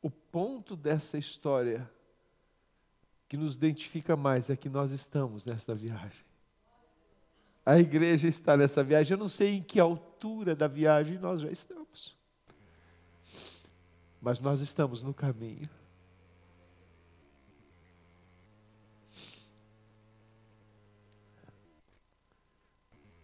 O 0.00 0.10
ponto 0.10 0.74
dessa 0.74 1.18
história 1.18 1.88
que 3.28 3.36
nos 3.36 3.56
identifica 3.56 4.16
mais 4.16 4.48
é 4.48 4.56
que 4.56 4.70
nós 4.70 4.90
estamos 4.90 5.44
nesta 5.44 5.74
viagem. 5.74 6.25
A 7.66 7.80
igreja 7.80 8.28
está 8.28 8.56
nessa 8.56 8.84
viagem. 8.84 9.16
Eu 9.16 9.18
não 9.18 9.28
sei 9.28 9.56
em 9.56 9.62
que 9.62 9.80
altura 9.80 10.54
da 10.54 10.68
viagem 10.68 11.18
nós 11.18 11.40
já 11.40 11.50
estamos. 11.50 12.16
Mas 14.20 14.40
nós 14.40 14.60
estamos 14.60 15.02
no 15.02 15.12
caminho. 15.12 15.68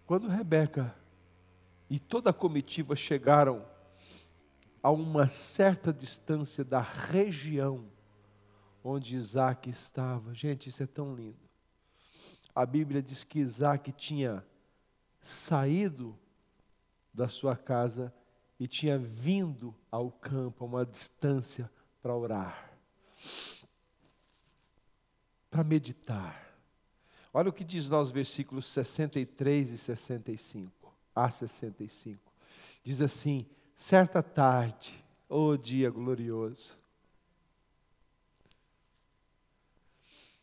Quando 0.05 0.27
Rebeca 0.27 0.93
e 1.89 2.01
toda 2.01 2.31
a 2.31 2.35
comitiva 2.35 2.97
chegaram 2.97 3.65
a 4.83 4.91
uma 4.91 5.29
certa 5.29 5.93
distância 5.93 6.65
da 6.65 6.81
região 6.81 7.87
onde 8.83 9.15
Isaac 9.15 9.71
estava, 9.71 10.35
gente, 10.35 10.69
isso 10.69 10.83
é 10.83 10.87
tão 10.87 11.15
lindo 11.15 11.42
a 12.55 12.67
Bíblia 12.67 13.03
diz 13.03 13.25
que 13.25 13.38
Isaac 13.38 13.93
tinha 13.93 14.45
saído 15.21 16.19
da 17.12 17.29
sua 17.29 17.57
casa 17.57 18.12
e 18.59 18.67
tinha 18.67 18.99
vindo 18.99 19.75
ao 19.91 20.11
campo, 20.11 20.65
a 20.65 20.67
uma 20.67 20.87
distância, 20.87 21.71
para 22.03 22.15
orar, 22.15 22.73
para 25.51 25.62
meditar. 25.62 26.53
Olha 27.33 27.49
o 27.49 27.53
que 27.53 27.65
diz 27.65 27.88
lá 27.88 28.01
os 28.01 28.11
versículos 28.11 28.67
63 28.67 29.71
e 29.71 29.79
65, 29.79 30.93
a 31.15 31.31
65. 31.31 32.21
Diz 32.83 33.01
assim: 33.01 33.47
certa 33.75 34.23
tarde, 34.23 34.93
ô 35.29 35.51
oh 35.51 35.57
dia 35.57 35.91
glorioso, 35.91 36.77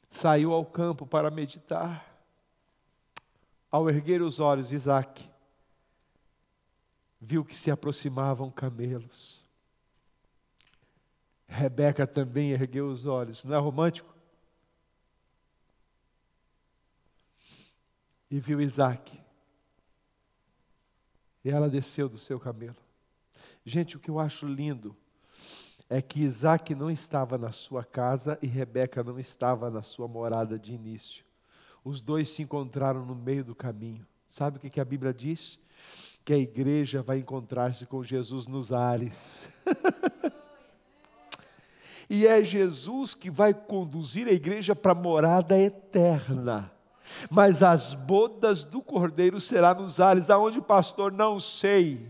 saiu 0.10 0.54
ao 0.54 0.65
campo 0.65 1.06
para 1.06 1.30
meditar. 1.30 2.06
Ao 3.72 3.89
erguer 3.89 4.22
os 4.22 4.39
olhos, 4.39 4.72
Isaac 4.72 5.30
viu 7.22 7.45
que 7.45 7.56
se 7.56 7.69
aproximavam 7.69 8.50
camelos. 8.50 9.43
Rebeca 11.48 12.08
também 12.08 12.52
ergueu 12.52 12.88
os 12.89 13.06
olhos, 13.06 13.43
não 13.43 13.56
é 13.56 13.60
romântico? 13.60 14.15
E 18.30 18.39
viu 18.39 18.62
Isaac. 18.62 19.19
E 21.43 21.50
ela 21.50 21.69
desceu 21.69 22.08
do 22.08 22.17
seu 22.17 22.39
camelo. 22.39 22.76
Gente, 23.65 23.98
o 23.98 24.00
que 24.00 24.10
eu 24.10 24.19
acho 24.19 24.48
lindo 24.48 24.95
é 25.89 26.02
que 26.02 26.21
Isaac 26.21 26.75
não 26.75 26.91
estava 26.91 27.38
na 27.38 27.52
sua 27.52 27.84
casa 27.84 28.38
e 28.43 28.47
Rebeca 28.47 29.04
não 29.04 29.19
estava 29.19 29.71
na 29.71 29.82
sua 29.82 30.08
morada 30.08 30.60
de 30.60 30.73
início. 30.73 31.25
Os 31.84 31.99
dois 31.99 32.30
se 32.30 32.43
encontraram 32.43 33.04
no 33.04 33.15
meio 33.15 33.43
do 33.43 33.56
caminho. 33.56 34.06
Sabe 34.28 34.58
o 34.58 34.60
que 34.60 34.80
a 34.80 34.86
Bíblia 34.86 35.12
diz? 35.12 35.58
Que 36.23 36.34
a 36.34 36.38
igreja 36.38 37.02
vai 37.02 37.17
encontrar-se 37.17 37.88
com 37.88 38.04
Jesus 38.04 38.45
nos 38.45 38.71
ares. 38.71 39.49
e 42.08 42.28
é 42.28 42.43
Jesus 42.43 43.15
que 43.15 43.32
vai 43.32 43.56
conduzir 43.56 44.28
a 44.28 44.32
igreja 44.32 44.75
para 44.75 44.91
a 44.91 44.95
morada 44.95 45.58
eterna. 45.58 46.71
Mas 47.32 47.63
as 47.63 47.95
bodas 47.95 48.63
do 48.63 48.84
Cordeiro 48.84 49.41
será 49.41 49.73
nos 49.73 49.99
ares, 49.99 50.30
aonde 50.30 50.62
pastor 50.62 51.12
não 51.12 51.39
sei. 51.39 52.08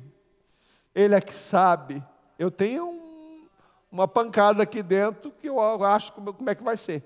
Ele 0.94 1.16
é 1.16 1.22
que 1.22 1.34
sabe. 1.34 2.04
Eu 2.38 2.52
tenho 2.52 2.99
uma 3.92 4.08
pancada 4.08 4.64
aqui 4.64 4.84
dentro 4.84 5.32
que 5.32 5.48
eu 5.48 5.60
acho 5.84 6.14
como, 6.14 6.36
é 6.50 6.56
que 6.56 6.64
vai 6.64 6.78
ser. 6.78 7.04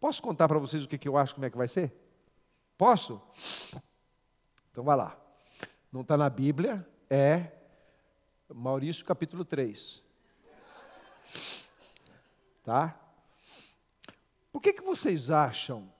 Posso 0.00 0.22
contar 0.22 0.48
para 0.48 0.58
vocês 0.58 0.84
o 0.84 0.88
que, 0.88 0.98
que 0.98 1.08
eu 1.08 1.16
acho 1.16 1.34
como 1.34 1.46
é 1.46 1.50
que 1.50 1.56
vai 1.56 1.68
ser? 1.68 1.92
Posso? 2.76 3.20
Então 4.70 4.84
vai 4.84 4.96
lá. 4.96 5.16
Não 5.92 6.00
está 6.00 6.16
na 6.16 6.30
Bíblia, 6.30 6.86
é 7.10 7.52
Maurício 8.54 9.04
capítulo 9.04 9.44
3. 9.44 10.02
Tá? 12.62 12.98
Por 14.52 14.60
que, 14.60 14.72
que 14.72 14.82
vocês 14.82 15.30
acham 15.30 15.92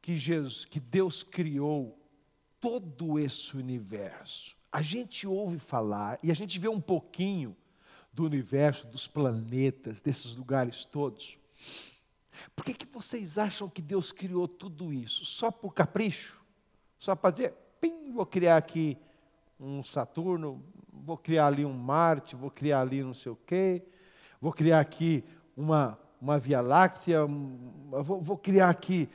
que, 0.00 0.16
Jesus, 0.16 0.64
que 0.64 0.78
Deus 0.78 1.22
criou 1.22 1.98
todo 2.60 3.18
esse 3.18 3.56
universo? 3.56 4.56
A 4.70 4.82
gente 4.82 5.26
ouve 5.26 5.58
falar 5.58 6.18
e 6.22 6.30
a 6.30 6.34
gente 6.34 6.58
vê 6.58 6.68
um 6.68 6.80
pouquinho 6.80 7.56
do 8.14 8.24
universo, 8.24 8.86
dos 8.86 9.08
planetas, 9.08 10.00
desses 10.00 10.36
lugares 10.36 10.84
todos. 10.84 11.36
Por 12.54 12.64
que, 12.64 12.72
que 12.72 12.86
vocês 12.86 13.38
acham 13.38 13.68
que 13.68 13.82
Deus 13.82 14.12
criou 14.12 14.46
tudo 14.46 14.92
isso? 14.92 15.24
Só 15.24 15.50
por 15.50 15.74
capricho? 15.74 16.40
Só 16.98 17.14
para 17.16 17.30
dizer, 17.30 17.54
pim, 17.80 18.12
vou 18.12 18.24
criar 18.24 18.56
aqui 18.56 18.96
um 19.58 19.82
Saturno, 19.82 20.64
vou 20.92 21.16
criar 21.16 21.48
ali 21.48 21.64
um 21.64 21.72
Marte, 21.72 22.36
vou 22.36 22.50
criar 22.50 22.80
ali 22.80 23.02
não 23.02 23.14
sei 23.14 23.32
o 23.32 23.36
quê, 23.36 23.82
vou 24.40 24.52
criar 24.52 24.80
aqui 24.80 25.24
uma, 25.56 25.98
uma 26.20 26.38
Via 26.38 26.60
Láctea, 26.60 27.26
vou, 27.26 28.20
vou 28.20 28.38
criar 28.38 28.70
aqui. 28.70 29.08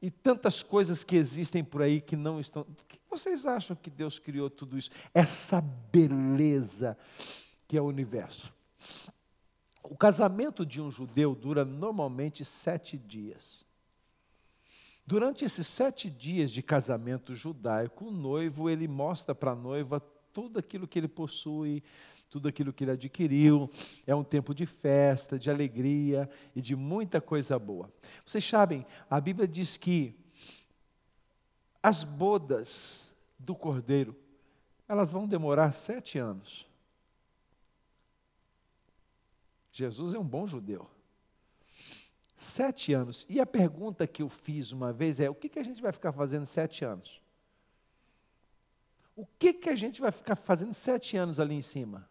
E 0.00 0.10
tantas 0.10 0.62
coisas 0.62 1.02
que 1.02 1.16
existem 1.16 1.64
por 1.64 1.82
aí 1.82 2.00
que 2.00 2.16
não 2.16 2.40
estão. 2.40 2.64
Por 2.64 2.84
que 2.86 2.98
vocês 3.10 3.44
acham 3.44 3.76
que 3.76 3.90
Deus 3.90 4.18
criou 4.18 4.48
tudo 4.48 4.78
isso? 4.78 4.90
Essa 5.12 5.60
beleza 5.60 6.96
que 7.68 7.76
é 7.76 7.80
o 7.80 7.84
universo. 7.84 8.52
O 9.84 9.96
casamento 9.96 10.66
de 10.66 10.80
um 10.80 10.90
judeu 10.90 11.34
dura 11.34 11.64
normalmente 11.64 12.44
sete 12.44 12.98
dias. 12.98 13.64
Durante 15.06 15.44
esses 15.44 15.66
sete 15.66 16.10
dias 16.10 16.50
de 16.50 16.62
casamento 16.62 17.34
judaico, 17.34 18.06
o 18.06 18.10
noivo 18.10 18.68
ele 18.68 18.86
mostra 18.86 19.34
para 19.34 19.52
a 19.52 19.56
noiva 19.56 20.00
tudo 20.32 20.58
aquilo 20.58 20.86
que 20.86 20.98
ele 20.98 21.08
possui, 21.08 21.82
tudo 22.28 22.48
aquilo 22.48 22.72
que 22.72 22.84
ele 22.84 22.90
adquiriu. 22.90 23.70
É 24.06 24.14
um 24.14 24.22
tempo 24.22 24.54
de 24.54 24.66
festa, 24.66 25.38
de 25.38 25.50
alegria 25.50 26.28
e 26.54 26.60
de 26.60 26.76
muita 26.76 27.20
coisa 27.20 27.58
boa. 27.58 27.90
Vocês 28.24 28.46
sabem, 28.46 28.84
a 29.08 29.18
Bíblia 29.18 29.48
diz 29.48 29.78
que 29.78 30.14
as 31.82 32.04
bodas 32.04 33.14
do 33.38 33.54
cordeiro, 33.54 34.14
elas 34.86 35.12
vão 35.12 35.26
demorar 35.26 35.72
sete 35.72 36.18
anos. 36.18 36.67
Jesus 39.70 40.14
é 40.14 40.18
um 40.18 40.24
bom 40.24 40.46
judeu. 40.46 40.88
Sete 42.36 42.92
anos. 42.92 43.26
E 43.28 43.40
a 43.40 43.46
pergunta 43.46 44.06
que 44.06 44.22
eu 44.22 44.28
fiz 44.28 44.72
uma 44.72 44.92
vez 44.92 45.20
é: 45.20 45.28
o 45.28 45.34
que, 45.34 45.48
que 45.48 45.58
a 45.58 45.62
gente 45.62 45.82
vai 45.82 45.92
ficar 45.92 46.12
fazendo 46.12 46.46
sete 46.46 46.84
anos? 46.84 47.20
O 49.16 49.26
que, 49.38 49.52
que 49.52 49.68
a 49.68 49.74
gente 49.74 50.00
vai 50.00 50.12
ficar 50.12 50.36
fazendo 50.36 50.72
sete 50.72 51.16
anos 51.16 51.40
ali 51.40 51.54
em 51.54 51.62
cima? 51.62 52.08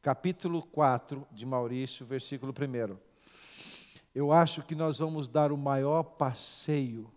Capítulo 0.00 0.62
4 0.62 1.28
de 1.30 1.44
Maurício, 1.44 2.06
versículo 2.06 2.52
1. 2.52 2.96
Eu 4.14 4.32
acho 4.32 4.62
que 4.62 4.74
nós 4.74 4.98
vamos 4.98 5.28
dar 5.28 5.52
o 5.52 5.56
maior 5.56 6.02
passeio 6.02 7.12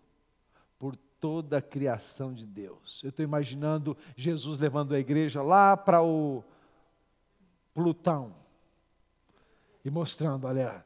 por 0.78 0.94
toda 1.18 1.58
a 1.58 1.62
criação 1.62 2.32
de 2.32 2.46
Deus. 2.46 3.02
Eu 3.02 3.08
estou 3.08 3.24
imaginando 3.24 3.96
Jesus 4.14 4.60
levando 4.60 4.94
a 4.94 4.98
igreja 4.98 5.42
lá 5.42 5.76
para 5.76 6.02
o 6.02 6.44
Plutão 7.72 8.45
e 9.86 9.90
mostrando: 9.90 10.48
olha, 10.48 10.84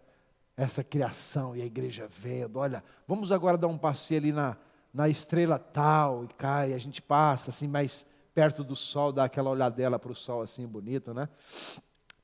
essa 0.54 0.84
criação 0.84 1.56
e 1.56 1.62
a 1.62 1.64
igreja 1.64 2.06
vendo. 2.06 2.58
Olha, 2.58 2.84
vamos 3.08 3.32
agora 3.32 3.56
dar 3.56 3.66
um 3.66 3.78
passeio 3.78 4.20
ali 4.20 4.30
na, 4.30 4.58
na 4.92 5.08
estrela 5.08 5.58
tal 5.58 6.24
e 6.24 6.28
cai, 6.28 6.74
a 6.74 6.78
gente 6.78 7.00
passa 7.00 7.48
assim 7.48 7.66
mais 7.66 8.04
perto 8.34 8.62
do 8.62 8.76
sol, 8.76 9.10
dá 9.10 9.24
aquela 9.24 9.48
olhadela 9.48 9.98
para 9.98 10.12
o 10.12 10.14
sol 10.14 10.42
assim 10.42 10.66
bonito, 10.66 11.14
né? 11.14 11.30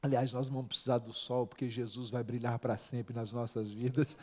Aliás, 0.02 0.34
nós 0.34 0.48
vamos 0.50 0.68
precisar 0.68 0.98
do 0.98 1.14
sol 1.14 1.46
porque 1.46 1.70
Jesus 1.70 2.10
vai 2.10 2.22
brilhar 2.22 2.58
para 2.58 2.76
sempre 2.76 3.16
nas 3.16 3.32
nossas 3.32 3.72
vidas. 3.72 4.18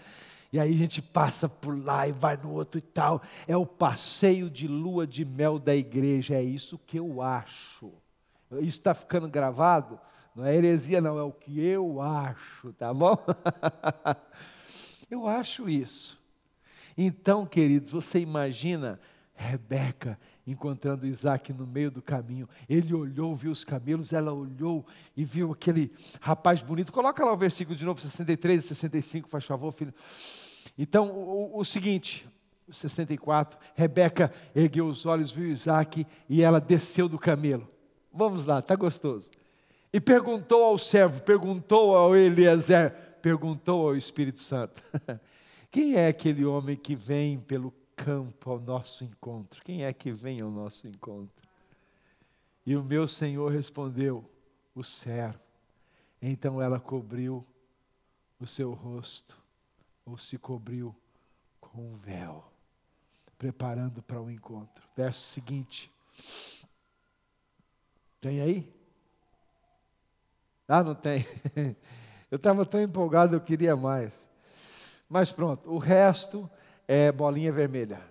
E 0.51 0.59
aí 0.59 0.75
a 0.75 0.77
gente 0.77 1.01
passa 1.01 1.49
por 1.49 1.75
lá 1.83 2.07
e 2.07 2.11
vai 2.11 2.37
no 2.37 2.51
outro 2.51 2.77
e 2.77 2.81
tal. 2.81 3.19
É 3.47 3.57
o 3.57 3.65
passeio 3.65 4.47
de 4.47 4.67
lua 4.67 5.07
de 5.07 5.25
mel 5.25 5.57
da 5.57 5.75
igreja, 5.75 6.35
é 6.35 6.43
isso 6.43 6.77
que 6.77 6.99
eu 6.99 7.19
acho. 7.19 7.91
Isso 8.51 8.77
está 8.77 8.93
ficando 8.93 9.27
gravado? 9.27 9.99
Não 10.35 10.45
é 10.45 10.55
heresia, 10.55 10.99
não, 10.99 11.19
é 11.19 11.23
o 11.23 11.31
que 11.31 11.59
eu 11.59 12.01
acho, 12.01 12.73
tá 12.73 12.91
bom? 12.91 13.15
eu 15.09 15.27
acho 15.27 15.69
isso. 15.69 16.19
Então, 16.97 17.45
queridos, 17.45 17.91
você 17.91 18.19
imagina 18.19 18.99
Rebeca 19.35 20.19
encontrando 20.45 21.07
Isaac 21.07 21.53
no 21.53 21.65
meio 21.65 21.91
do 21.91 22.01
caminho. 22.01 22.49
Ele 22.67 22.93
olhou, 22.93 23.35
viu 23.35 23.51
os 23.51 23.63
camelos, 23.63 24.11
ela 24.11 24.33
olhou 24.33 24.85
e 25.15 25.23
viu 25.23 25.51
aquele 25.51 25.91
rapaz 26.19 26.61
bonito. 26.61 26.91
Coloca 26.91 27.23
lá 27.23 27.31
o 27.31 27.37
versículo 27.37 27.75
de 27.75 27.85
novo, 27.85 28.01
63 28.01 28.63
e 28.63 28.67
65, 28.67 29.29
faz 29.29 29.45
favor, 29.45 29.71
filho. 29.71 29.93
Então, 30.77 31.11
o, 31.11 31.59
o 31.59 31.63
seguinte, 31.63 32.27
64, 32.69 33.57
Rebeca 33.75 34.33
ergueu 34.55 34.87
os 34.87 35.05
olhos, 35.05 35.31
viu 35.31 35.47
Isaac 35.47 36.05
e 36.27 36.41
ela 36.41 36.59
desceu 36.59 37.07
do 37.07 37.19
camelo. 37.19 37.69
Vamos 38.11 38.45
lá, 38.45 38.59
está 38.59 38.75
gostoso. 38.75 39.29
E 39.93 40.01
perguntou 40.01 40.63
ao 40.63 40.77
servo, 40.79 41.21
perguntou 41.21 41.95
ao 41.95 42.15
Eliezer, 42.15 42.91
perguntou 43.21 43.87
ao 43.87 43.95
Espírito 43.95 44.39
Santo: 44.39 44.81
Quem 45.69 45.93
é 45.93 46.07
aquele 46.07 46.43
homem 46.43 46.75
que 46.75 46.95
vem 46.95 47.39
pelo 47.39 47.71
campo 47.95 48.49
ao 48.49 48.59
nosso 48.59 49.03
encontro? 49.03 49.61
Quem 49.63 49.85
é 49.85 49.93
que 49.93 50.11
vem 50.11 50.41
ao 50.41 50.49
nosso 50.49 50.87
encontro? 50.87 51.47
E 52.65 52.75
o 52.75 52.83
meu 52.83 53.07
Senhor 53.07 53.51
respondeu: 53.51 54.27
O 54.73 54.83
servo. 54.83 55.39
Então 56.19 56.59
ela 56.59 56.79
cobriu 56.79 57.45
o 58.39 58.47
seu 58.47 58.73
rosto, 58.73 59.37
ou 60.03 60.17
se 60.17 60.39
cobriu 60.39 60.95
com 61.61 61.93
um 61.93 61.97
véu, 61.97 62.43
preparando 63.37 64.01
para 64.01 64.19
o 64.19 64.31
encontro. 64.31 64.87
Verso 64.95 65.21
seguinte. 65.21 65.91
Tem 68.19 68.41
aí? 68.41 68.82
Ah, 70.67 70.83
não 70.83 70.95
tem. 70.95 71.25
Eu 72.31 72.37
estava 72.37 72.65
tão 72.65 72.81
empolgado, 72.81 73.35
eu 73.35 73.39
queria 73.39 73.75
mais. 73.75 74.27
Mas 75.07 75.31
pronto, 75.31 75.69
o 75.71 75.77
resto 75.77 76.49
é 76.87 77.11
bolinha 77.11 77.51
vermelha. 77.51 78.01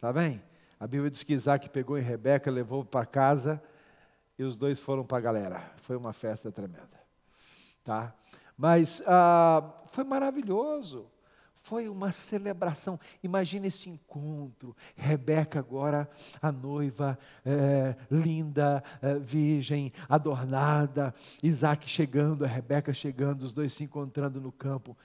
Tá 0.00 0.12
bem? 0.12 0.42
A 0.80 0.84
Bíblia 0.84 1.12
diz 1.12 1.22
que 1.22 1.34
Isaac 1.34 1.68
pegou 1.68 1.96
em 1.96 2.02
Rebeca, 2.02 2.50
levou 2.50 2.84
para 2.84 3.06
casa 3.06 3.62
e 4.36 4.42
os 4.42 4.56
dois 4.56 4.80
foram 4.80 5.04
para 5.04 5.18
a 5.18 5.20
galera. 5.20 5.72
Foi 5.82 5.96
uma 5.96 6.12
festa 6.12 6.50
tremenda. 6.50 7.00
Tá? 7.84 8.12
Mas 8.56 9.00
ah, 9.06 9.62
foi 9.92 10.02
maravilhoso. 10.02 11.06
Foi 11.60 11.88
uma 11.88 12.10
celebração. 12.10 12.98
Imagina 13.22 13.66
esse 13.66 13.90
encontro. 13.90 14.74
Rebeca, 14.96 15.58
agora 15.58 16.08
a 16.40 16.50
noiva, 16.50 17.18
é, 17.44 17.94
linda, 18.10 18.82
é, 19.02 19.18
virgem, 19.18 19.92
adornada. 20.08 21.14
Isaac 21.42 21.88
chegando, 21.88 22.44
a 22.44 22.48
Rebeca 22.48 22.94
chegando, 22.94 23.42
os 23.42 23.52
dois 23.52 23.74
se 23.74 23.84
encontrando 23.84 24.40
no 24.40 24.50
campo. 24.50 24.96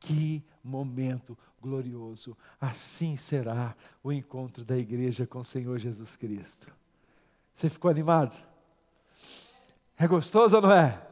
Que 0.00 0.42
momento 0.64 1.36
glorioso. 1.60 2.36
Assim 2.58 3.16
será 3.16 3.76
o 4.02 4.10
encontro 4.10 4.64
da 4.64 4.78
igreja 4.78 5.26
com 5.26 5.40
o 5.40 5.44
Senhor 5.44 5.78
Jesus 5.78 6.16
Cristo. 6.16 6.72
Você 7.52 7.68
ficou 7.68 7.90
animado? 7.90 8.34
É 9.98 10.06
gostoso 10.06 10.56
ou 10.56 10.62
não 10.62 10.72
é? 10.72 11.07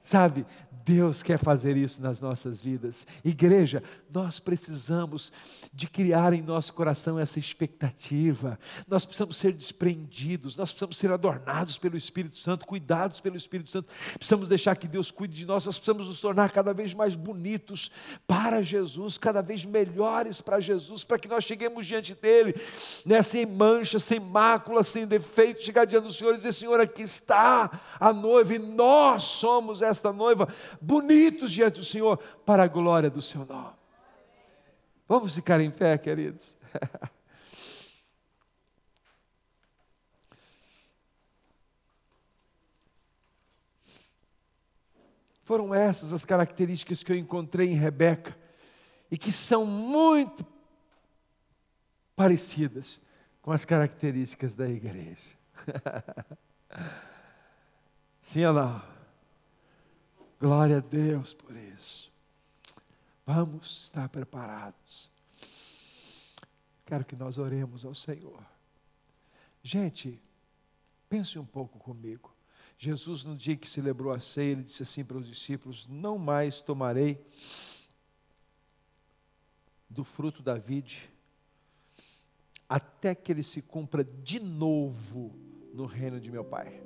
Sabe, 0.00 0.46
Deus 0.84 1.22
quer 1.22 1.38
fazer 1.38 1.76
isso 1.76 2.00
nas 2.02 2.20
nossas 2.20 2.60
vidas. 2.60 3.06
Igreja, 3.24 3.82
nós 4.12 4.40
precisamos 4.40 5.30
de 5.72 5.86
criar 5.86 6.32
em 6.32 6.42
nosso 6.42 6.72
coração 6.74 7.18
essa 7.18 7.38
expectativa. 7.38 8.58
Nós 8.88 9.04
precisamos 9.04 9.36
ser 9.36 9.52
desprendidos, 9.52 10.56
nós 10.56 10.70
precisamos 10.72 10.96
ser 10.96 11.12
adornados 11.12 11.78
pelo 11.78 11.96
Espírito 11.96 12.38
Santo, 12.38 12.66
cuidados 12.66 13.20
pelo 13.20 13.36
Espírito 13.36 13.70
Santo. 13.70 13.88
Precisamos 14.16 14.48
deixar 14.48 14.76
que 14.76 14.88
Deus 14.88 15.10
cuide 15.10 15.36
de 15.36 15.46
nós, 15.46 15.66
nós 15.66 15.78
precisamos 15.78 16.08
nos 16.08 16.20
tornar 16.20 16.50
cada 16.50 16.72
vez 16.72 16.92
mais 16.94 17.14
bonitos 17.14 17.90
para 18.26 18.62
Jesus, 18.62 19.16
cada 19.18 19.42
vez 19.42 19.64
melhores 19.64 20.40
para 20.40 20.60
Jesus, 20.60 21.04
para 21.04 21.18
que 21.18 21.28
nós 21.28 21.44
cheguemos 21.44 21.86
diante 21.86 22.14
dele, 22.14 22.54
né, 23.06 23.22
sem 23.22 23.46
mancha, 23.46 23.98
sem 23.98 24.18
mácula, 24.18 24.82
sem 24.82 25.06
defeito, 25.06 25.62
chegar 25.62 25.84
diante 25.84 26.04
do 26.04 26.12
Senhor 26.12 26.34
e 26.34 26.38
dizer: 26.38 26.52
Senhor, 26.52 26.80
aqui 26.80 27.02
está 27.02 27.80
a 27.98 28.12
noiva, 28.12 28.54
e 28.54 28.58
nós 28.58 29.22
somos 29.24 29.82
esta 29.90 30.12
noiva 30.12 30.48
bonitos 30.80 31.52
diante 31.52 31.78
do 31.78 31.84
Senhor, 31.84 32.16
para 32.44 32.62
a 32.62 32.68
glória 32.68 33.10
do 33.10 33.20
seu 33.20 33.44
nome. 33.44 33.74
Vamos 35.08 35.34
ficar 35.34 35.60
em 35.60 35.70
fé, 35.70 35.98
queridos. 35.98 36.56
Foram 45.42 45.74
essas 45.74 46.12
as 46.12 46.24
características 46.24 47.02
que 47.02 47.10
eu 47.10 47.16
encontrei 47.16 47.72
em 47.72 47.74
Rebeca 47.74 48.38
e 49.10 49.18
que 49.18 49.32
são 49.32 49.66
muito 49.66 50.46
parecidas 52.14 53.00
com 53.42 53.50
as 53.50 53.64
características 53.64 54.54
da 54.54 54.68
igreja. 54.68 55.28
Sim 58.22 58.44
ou 58.44 58.52
não? 58.52 58.99
Glória 60.40 60.78
a 60.78 60.80
Deus 60.80 61.34
por 61.34 61.54
isso. 61.54 62.10
Vamos 63.26 63.82
estar 63.82 64.08
preparados. 64.08 65.10
Quero 66.86 67.04
que 67.04 67.14
nós 67.14 67.36
oremos 67.36 67.84
ao 67.84 67.94
Senhor. 67.94 68.42
Gente, 69.62 70.18
pense 71.10 71.38
um 71.38 71.44
pouco 71.44 71.78
comigo. 71.78 72.34
Jesus, 72.78 73.22
no 73.22 73.36
dia 73.36 73.54
que 73.54 73.68
celebrou 73.68 74.10
a 74.10 74.18
ceia, 74.18 74.52
ele 74.52 74.62
disse 74.62 74.82
assim 74.82 75.04
para 75.04 75.18
os 75.18 75.28
discípulos: 75.28 75.86
Não 75.86 76.16
mais 76.16 76.62
tomarei 76.62 77.22
do 79.90 80.02
fruto 80.02 80.42
da 80.42 80.54
vide, 80.54 81.10
até 82.66 83.14
que 83.14 83.30
ele 83.30 83.42
se 83.42 83.60
cumpra 83.60 84.02
de 84.02 84.40
novo 84.40 85.36
no 85.74 85.84
reino 85.84 86.18
de 86.18 86.30
meu 86.30 86.44
Pai. 86.44 86.80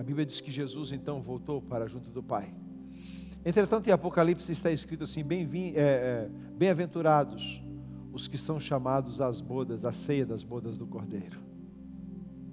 A 0.00 0.02
Bíblia 0.02 0.24
diz 0.24 0.40
que 0.40 0.50
Jesus 0.50 0.92
então 0.92 1.20
voltou 1.20 1.60
para 1.60 1.86
junto 1.86 2.10
do 2.10 2.22
Pai. 2.22 2.54
Entretanto, 3.44 3.86
em 3.86 3.92
Apocalipse 3.92 4.50
está 4.50 4.72
escrito 4.72 5.04
assim: 5.04 5.22
é, 5.74 5.76
é, 5.76 6.30
bem-aventurados 6.56 7.62
os 8.10 8.26
que 8.26 8.38
são 8.38 8.58
chamados 8.58 9.20
às 9.20 9.42
bodas, 9.42 9.84
à 9.84 9.92
ceia 9.92 10.24
das 10.24 10.42
bodas 10.42 10.78
do 10.78 10.86
Cordeiro. 10.86 11.38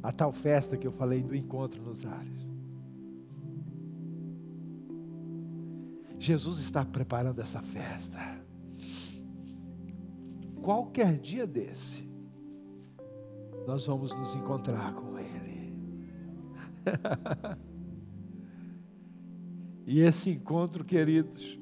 A 0.04 0.12
tal 0.12 0.34
festa 0.34 0.76
que 0.76 0.86
eu 0.86 0.92
falei 0.92 1.24
do 1.24 1.34
encontro 1.34 1.82
nos 1.82 2.06
ares. 2.06 2.52
Jesus 6.20 6.60
está 6.60 6.84
preparando 6.84 7.40
essa 7.40 7.62
festa. 7.62 8.20
Qualquer 10.62 11.18
dia 11.18 11.48
desse, 11.48 12.06
nós 13.66 13.86
vamos 13.86 14.14
nos 14.14 14.36
encontrar 14.36 14.94
com 14.94 15.18
Ele. 15.18 15.57
E 19.86 20.02
esse 20.02 20.30
encontro, 20.30 20.84
queridos, 20.84 21.60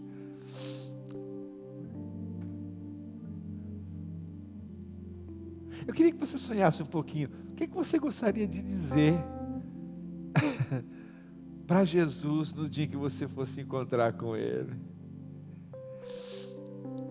eu 5.87 5.93
queria 5.93 6.11
que 6.11 6.19
você 6.19 6.37
sonhasse 6.37 6.81
um 6.81 6.87
pouquinho. 6.87 7.29
O 7.51 7.55
que, 7.55 7.67
que 7.67 7.73
você 7.73 7.99
gostaria 7.99 8.47
de 8.47 8.61
dizer 8.61 9.13
para 11.65 11.85
Jesus 11.85 12.53
no 12.53 12.67
dia 12.67 12.87
que 12.87 12.97
você 12.97 13.27
fosse 13.27 13.61
encontrar 13.61 14.13
com 14.13 14.35
Ele? 14.35 14.73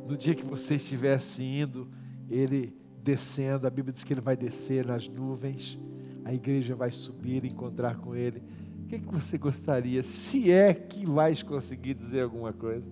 No 0.08 0.16
dia 0.16 0.34
que 0.34 0.44
você 0.44 0.74
estivesse 0.74 1.42
indo, 1.42 1.88
Ele 2.28 2.76
descendo, 3.02 3.66
a 3.66 3.70
Bíblia 3.70 3.92
diz 3.92 4.02
que 4.02 4.12
Ele 4.12 4.20
vai 4.20 4.36
descer 4.36 4.84
nas 4.84 5.08
nuvens, 5.08 5.78
a 6.24 6.32
igreja 6.32 6.74
vai 6.74 6.90
subir 6.90 7.44
e 7.44 7.48
encontrar 7.48 7.98
com 7.98 8.16
Ele. 8.16 8.42
O 8.82 8.86
que, 8.86 8.98
que 8.98 9.06
você 9.06 9.36
gostaria, 9.36 10.02
se 10.02 10.50
é 10.50 10.72
que 10.72 11.04
vais 11.04 11.42
conseguir 11.42 11.92
dizer 11.94 12.22
alguma 12.22 12.52
coisa? 12.52 12.90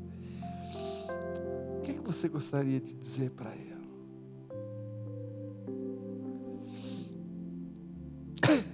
O 1.79 1.81
que, 1.83 1.95
que 1.95 2.01
você 2.01 2.29
gostaria 2.29 2.81
de 2.81 2.93
dizer 2.95 3.31
para 3.31 3.51
Ele? 3.55 3.73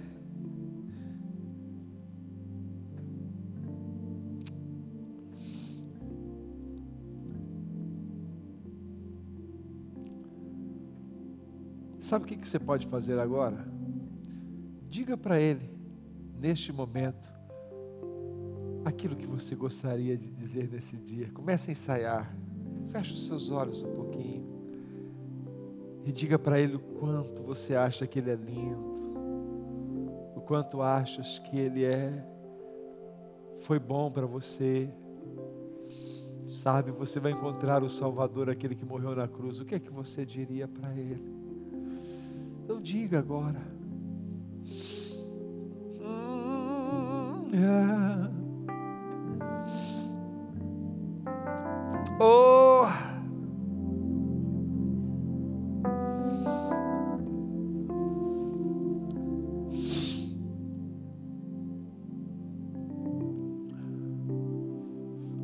Sabe 12.01 12.25
o 12.25 12.27
que 12.27 12.37
você 12.47 12.59
pode 12.59 12.87
fazer 12.87 13.19
agora? 13.19 13.78
Diga 14.99 15.15
para 15.15 15.39
Ele, 15.39 15.71
neste 16.37 16.73
momento, 16.73 17.31
aquilo 18.83 19.15
que 19.15 19.25
você 19.25 19.55
gostaria 19.55 20.17
de 20.17 20.29
dizer 20.29 20.69
nesse 20.69 20.97
dia. 20.97 21.31
Comece 21.33 21.69
a 21.69 21.71
ensaiar. 21.71 22.35
Feche 22.89 23.13
os 23.13 23.25
seus 23.25 23.49
olhos 23.49 23.81
um 23.81 23.95
pouquinho. 23.95 24.45
E 26.03 26.11
diga 26.11 26.37
para 26.37 26.59
Ele 26.59 26.75
o 26.75 26.79
quanto 26.79 27.41
você 27.43 27.77
acha 27.77 28.05
que 28.05 28.19
Ele 28.19 28.29
é 28.29 28.35
lindo. 28.35 28.91
O 30.35 30.41
quanto 30.41 30.81
achas 30.81 31.39
que 31.39 31.57
Ele 31.57 31.85
é. 31.85 32.21
Foi 33.59 33.79
bom 33.79 34.11
para 34.11 34.25
você. 34.25 34.89
Sabe, 36.49 36.91
você 36.91 37.21
vai 37.21 37.31
encontrar 37.31 37.83
o 37.83 37.89
Salvador, 37.89 38.49
aquele 38.49 38.75
que 38.75 38.83
morreu 38.83 39.15
na 39.15 39.29
cruz. 39.29 39.61
O 39.61 39.65
que 39.65 39.75
é 39.75 39.79
que 39.79 39.89
você 39.89 40.25
diria 40.25 40.67
para 40.67 40.93
Ele? 40.93 41.23
Então 42.65 42.81
diga 42.81 43.17
agora. 43.17 43.78
Oh. 52.19 52.87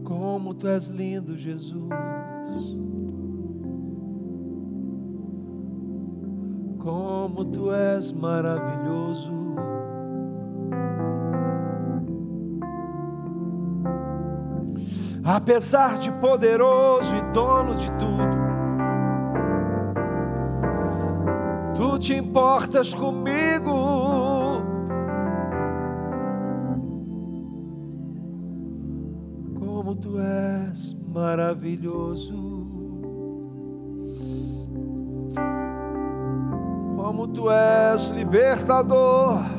Como 0.03 0.53
tu 0.53 0.67
és 0.67 0.87
lindo, 0.87 1.37
Jesus. 1.37 1.89
como 6.85 7.43
tu 7.45 7.71
és 7.71 8.11
maravilhoso. 8.11 9.44
Apesar 15.25 15.97
de 15.97 16.11
poderoso 16.11 17.15
e 17.15 17.21
dono 17.33 17.73
de 17.73 17.91
tudo, 17.93 18.37
tu 21.73 21.97
te 21.97 22.13
importas 22.15 22.93
comigo. 22.93 24.61
Como 29.59 29.95
tu 29.95 30.19
és 30.19 30.95
maravilhoso. 31.07 32.55
como 37.15 37.27
tu 37.27 37.49
és 37.49 38.09
libertador. 38.09 39.54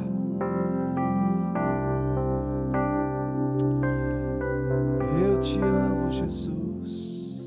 Te 5.52 5.58
amo, 5.58 6.10
Jesus. 6.10 7.44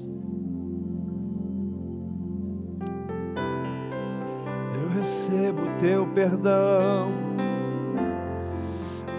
Eu 4.73 4.89
recebo 4.97 5.61
teu 5.79 6.07
perdão, 6.07 7.11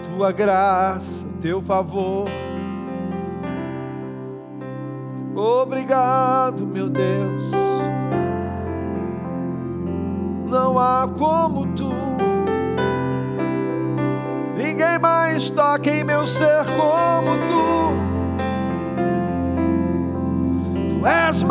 tua 0.05 0.31
graça, 0.31 1.25
teu 1.41 1.61
favor. 1.61 2.27
Obrigado, 5.35 6.65
meu 6.65 6.89
Deus 6.89 7.51
não 10.51 10.77
há 10.77 11.07
como 11.17 11.65
tu. 11.67 11.93
Ninguém 14.57 14.99
mais 14.99 15.49
toca 15.49 15.89
em 15.89 16.03
meu 16.03 16.25
ser 16.25 16.65
como 16.65 17.37
tu. 17.47 18.00
Tu 21.01 21.07
és 21.09 21.41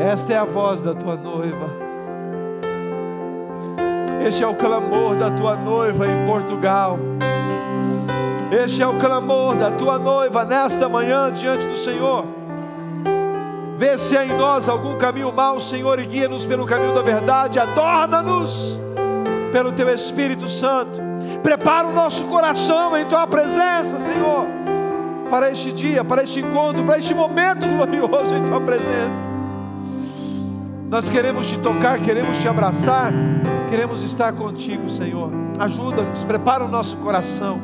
Esta 0.00 0.32
é 0.32 0.36
a 0.36 0.44
voz 0.44 0.80
da 0.80 0.94
tua 0.94 1.16
noiva. 1.16 1.68
Este 4.24 4.44
é 4.44 4.46
o 4.46 4.54
clamor 4.54 5.16
da 5.16 5.30
tua 5.32 5.56
noiva 5.56 6.06
em 6.06 6.24
Portugal. 6.24 6.98
Este 8.52 8.80
é 8.80 8.86
o 8.86 8.96
clamor 8.96 9.56
da 9.56 9.72
tua 9.72 9.98
noiva 9.98 10.44
nesta 10.44 10.88
manhã 10.88 11.32
diante 11.32 11.66
do 11.66 11.76
Senhor. 11.76 12.24
Vê 13.76 13.98
se 13.98 14.16
há 14.16 14.24
em 14.24 14.36
nós 14.36 14.68
algum 14.68 14.96
caminho 14.96 15.32
mau, 15.32 15.58
Senhor, 15.58 15.98
e 15.98 16.06
guia-nos 16.06 16.46
pelo 16.46 16.66
caminho 16.66 16.94
da 16.94 17.02
verdade. 17.02 17.58
Adorna-nos 17.58 18.80
pelo 19.50 19.72
teu 19.72 19.88
Espírito 19.92 20.46
Santo. 20.46 21.00
Prepara 21.42 21.88
o 21.88 21.92
nosso 21.92 22.24
coração 22.24 22.96
em 22.96 23.04
tua 23.06 23.26
presença, 23.26 23.98
Senhor, 23.98 24.46
para 25.30 25.50
este 25.50 25.72
dia, 25.72 26.04
para 26.04 26.24
este 26.24 26.40
encontro, 26.40 26.82
para 26.84 26.98
este 26.98 27.14
momento 27.14 27.66
glorioso 27.66 28.34
em 28.34 28.44
tua 28.44 28.60
presença. 28.60 29.30
Nós 30.90 31.08
queremos 31.08 31.46
te 31.46 31.56
tocar, 31.58 32.00
queremos 32.00 32.36
te 32.38 32.48
abraçar, 32.48 33.12
queremos 33.68 34.02
estar 34.02 34.32
contigo, 34.32 34.90
Senhor. 34.90 35.30
Ajuda-nos, 35.56 36.24
prepara 36.24 36.64
o 36.64 36.68
nosso 36.68 36.96
coração. 36.96 37.60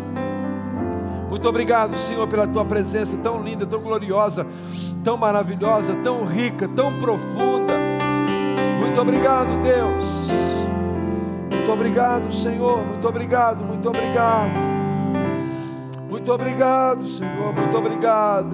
Muito 1.29 1.49
obrigado, 1.49 1.99
Senhor, 1.99 2.27
pela 2.29 2.47
tua 2.47 2.65
presença 2.65 3.17
tão 3.17 3.43
linda, 3.43 3.67
tão 3.67 3.81
gloriosa, 3.81 4.47
tão 5.03 5.17
maravilhosa, 5.17 5.97
tão 6.05 6.25
rica, 6.25 6.69
tão 6.69 6.93
profunda. 7.01 7.75
Muito 8.79 9.01
obrigado, 9.01 9.51
Deus. 9.61 10.29
Muito 11.51 11.73
obrigado, 11.73 12.33
Senhor. 12.33 12.79
Muito 12.79 13.09
obrigado, 13.09 13.65
muito 13.65 13.89
obrigado. 13.89 14.66
Muito 16.27 16.43
obrigado, 16.43 17.09
Senhor. 17.09 17.55
Muito 17.55 17.77
obrigado. 17.79 18.51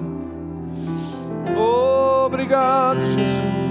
Obrigado, 1.57 2.99
Jesus. 2.99 3.62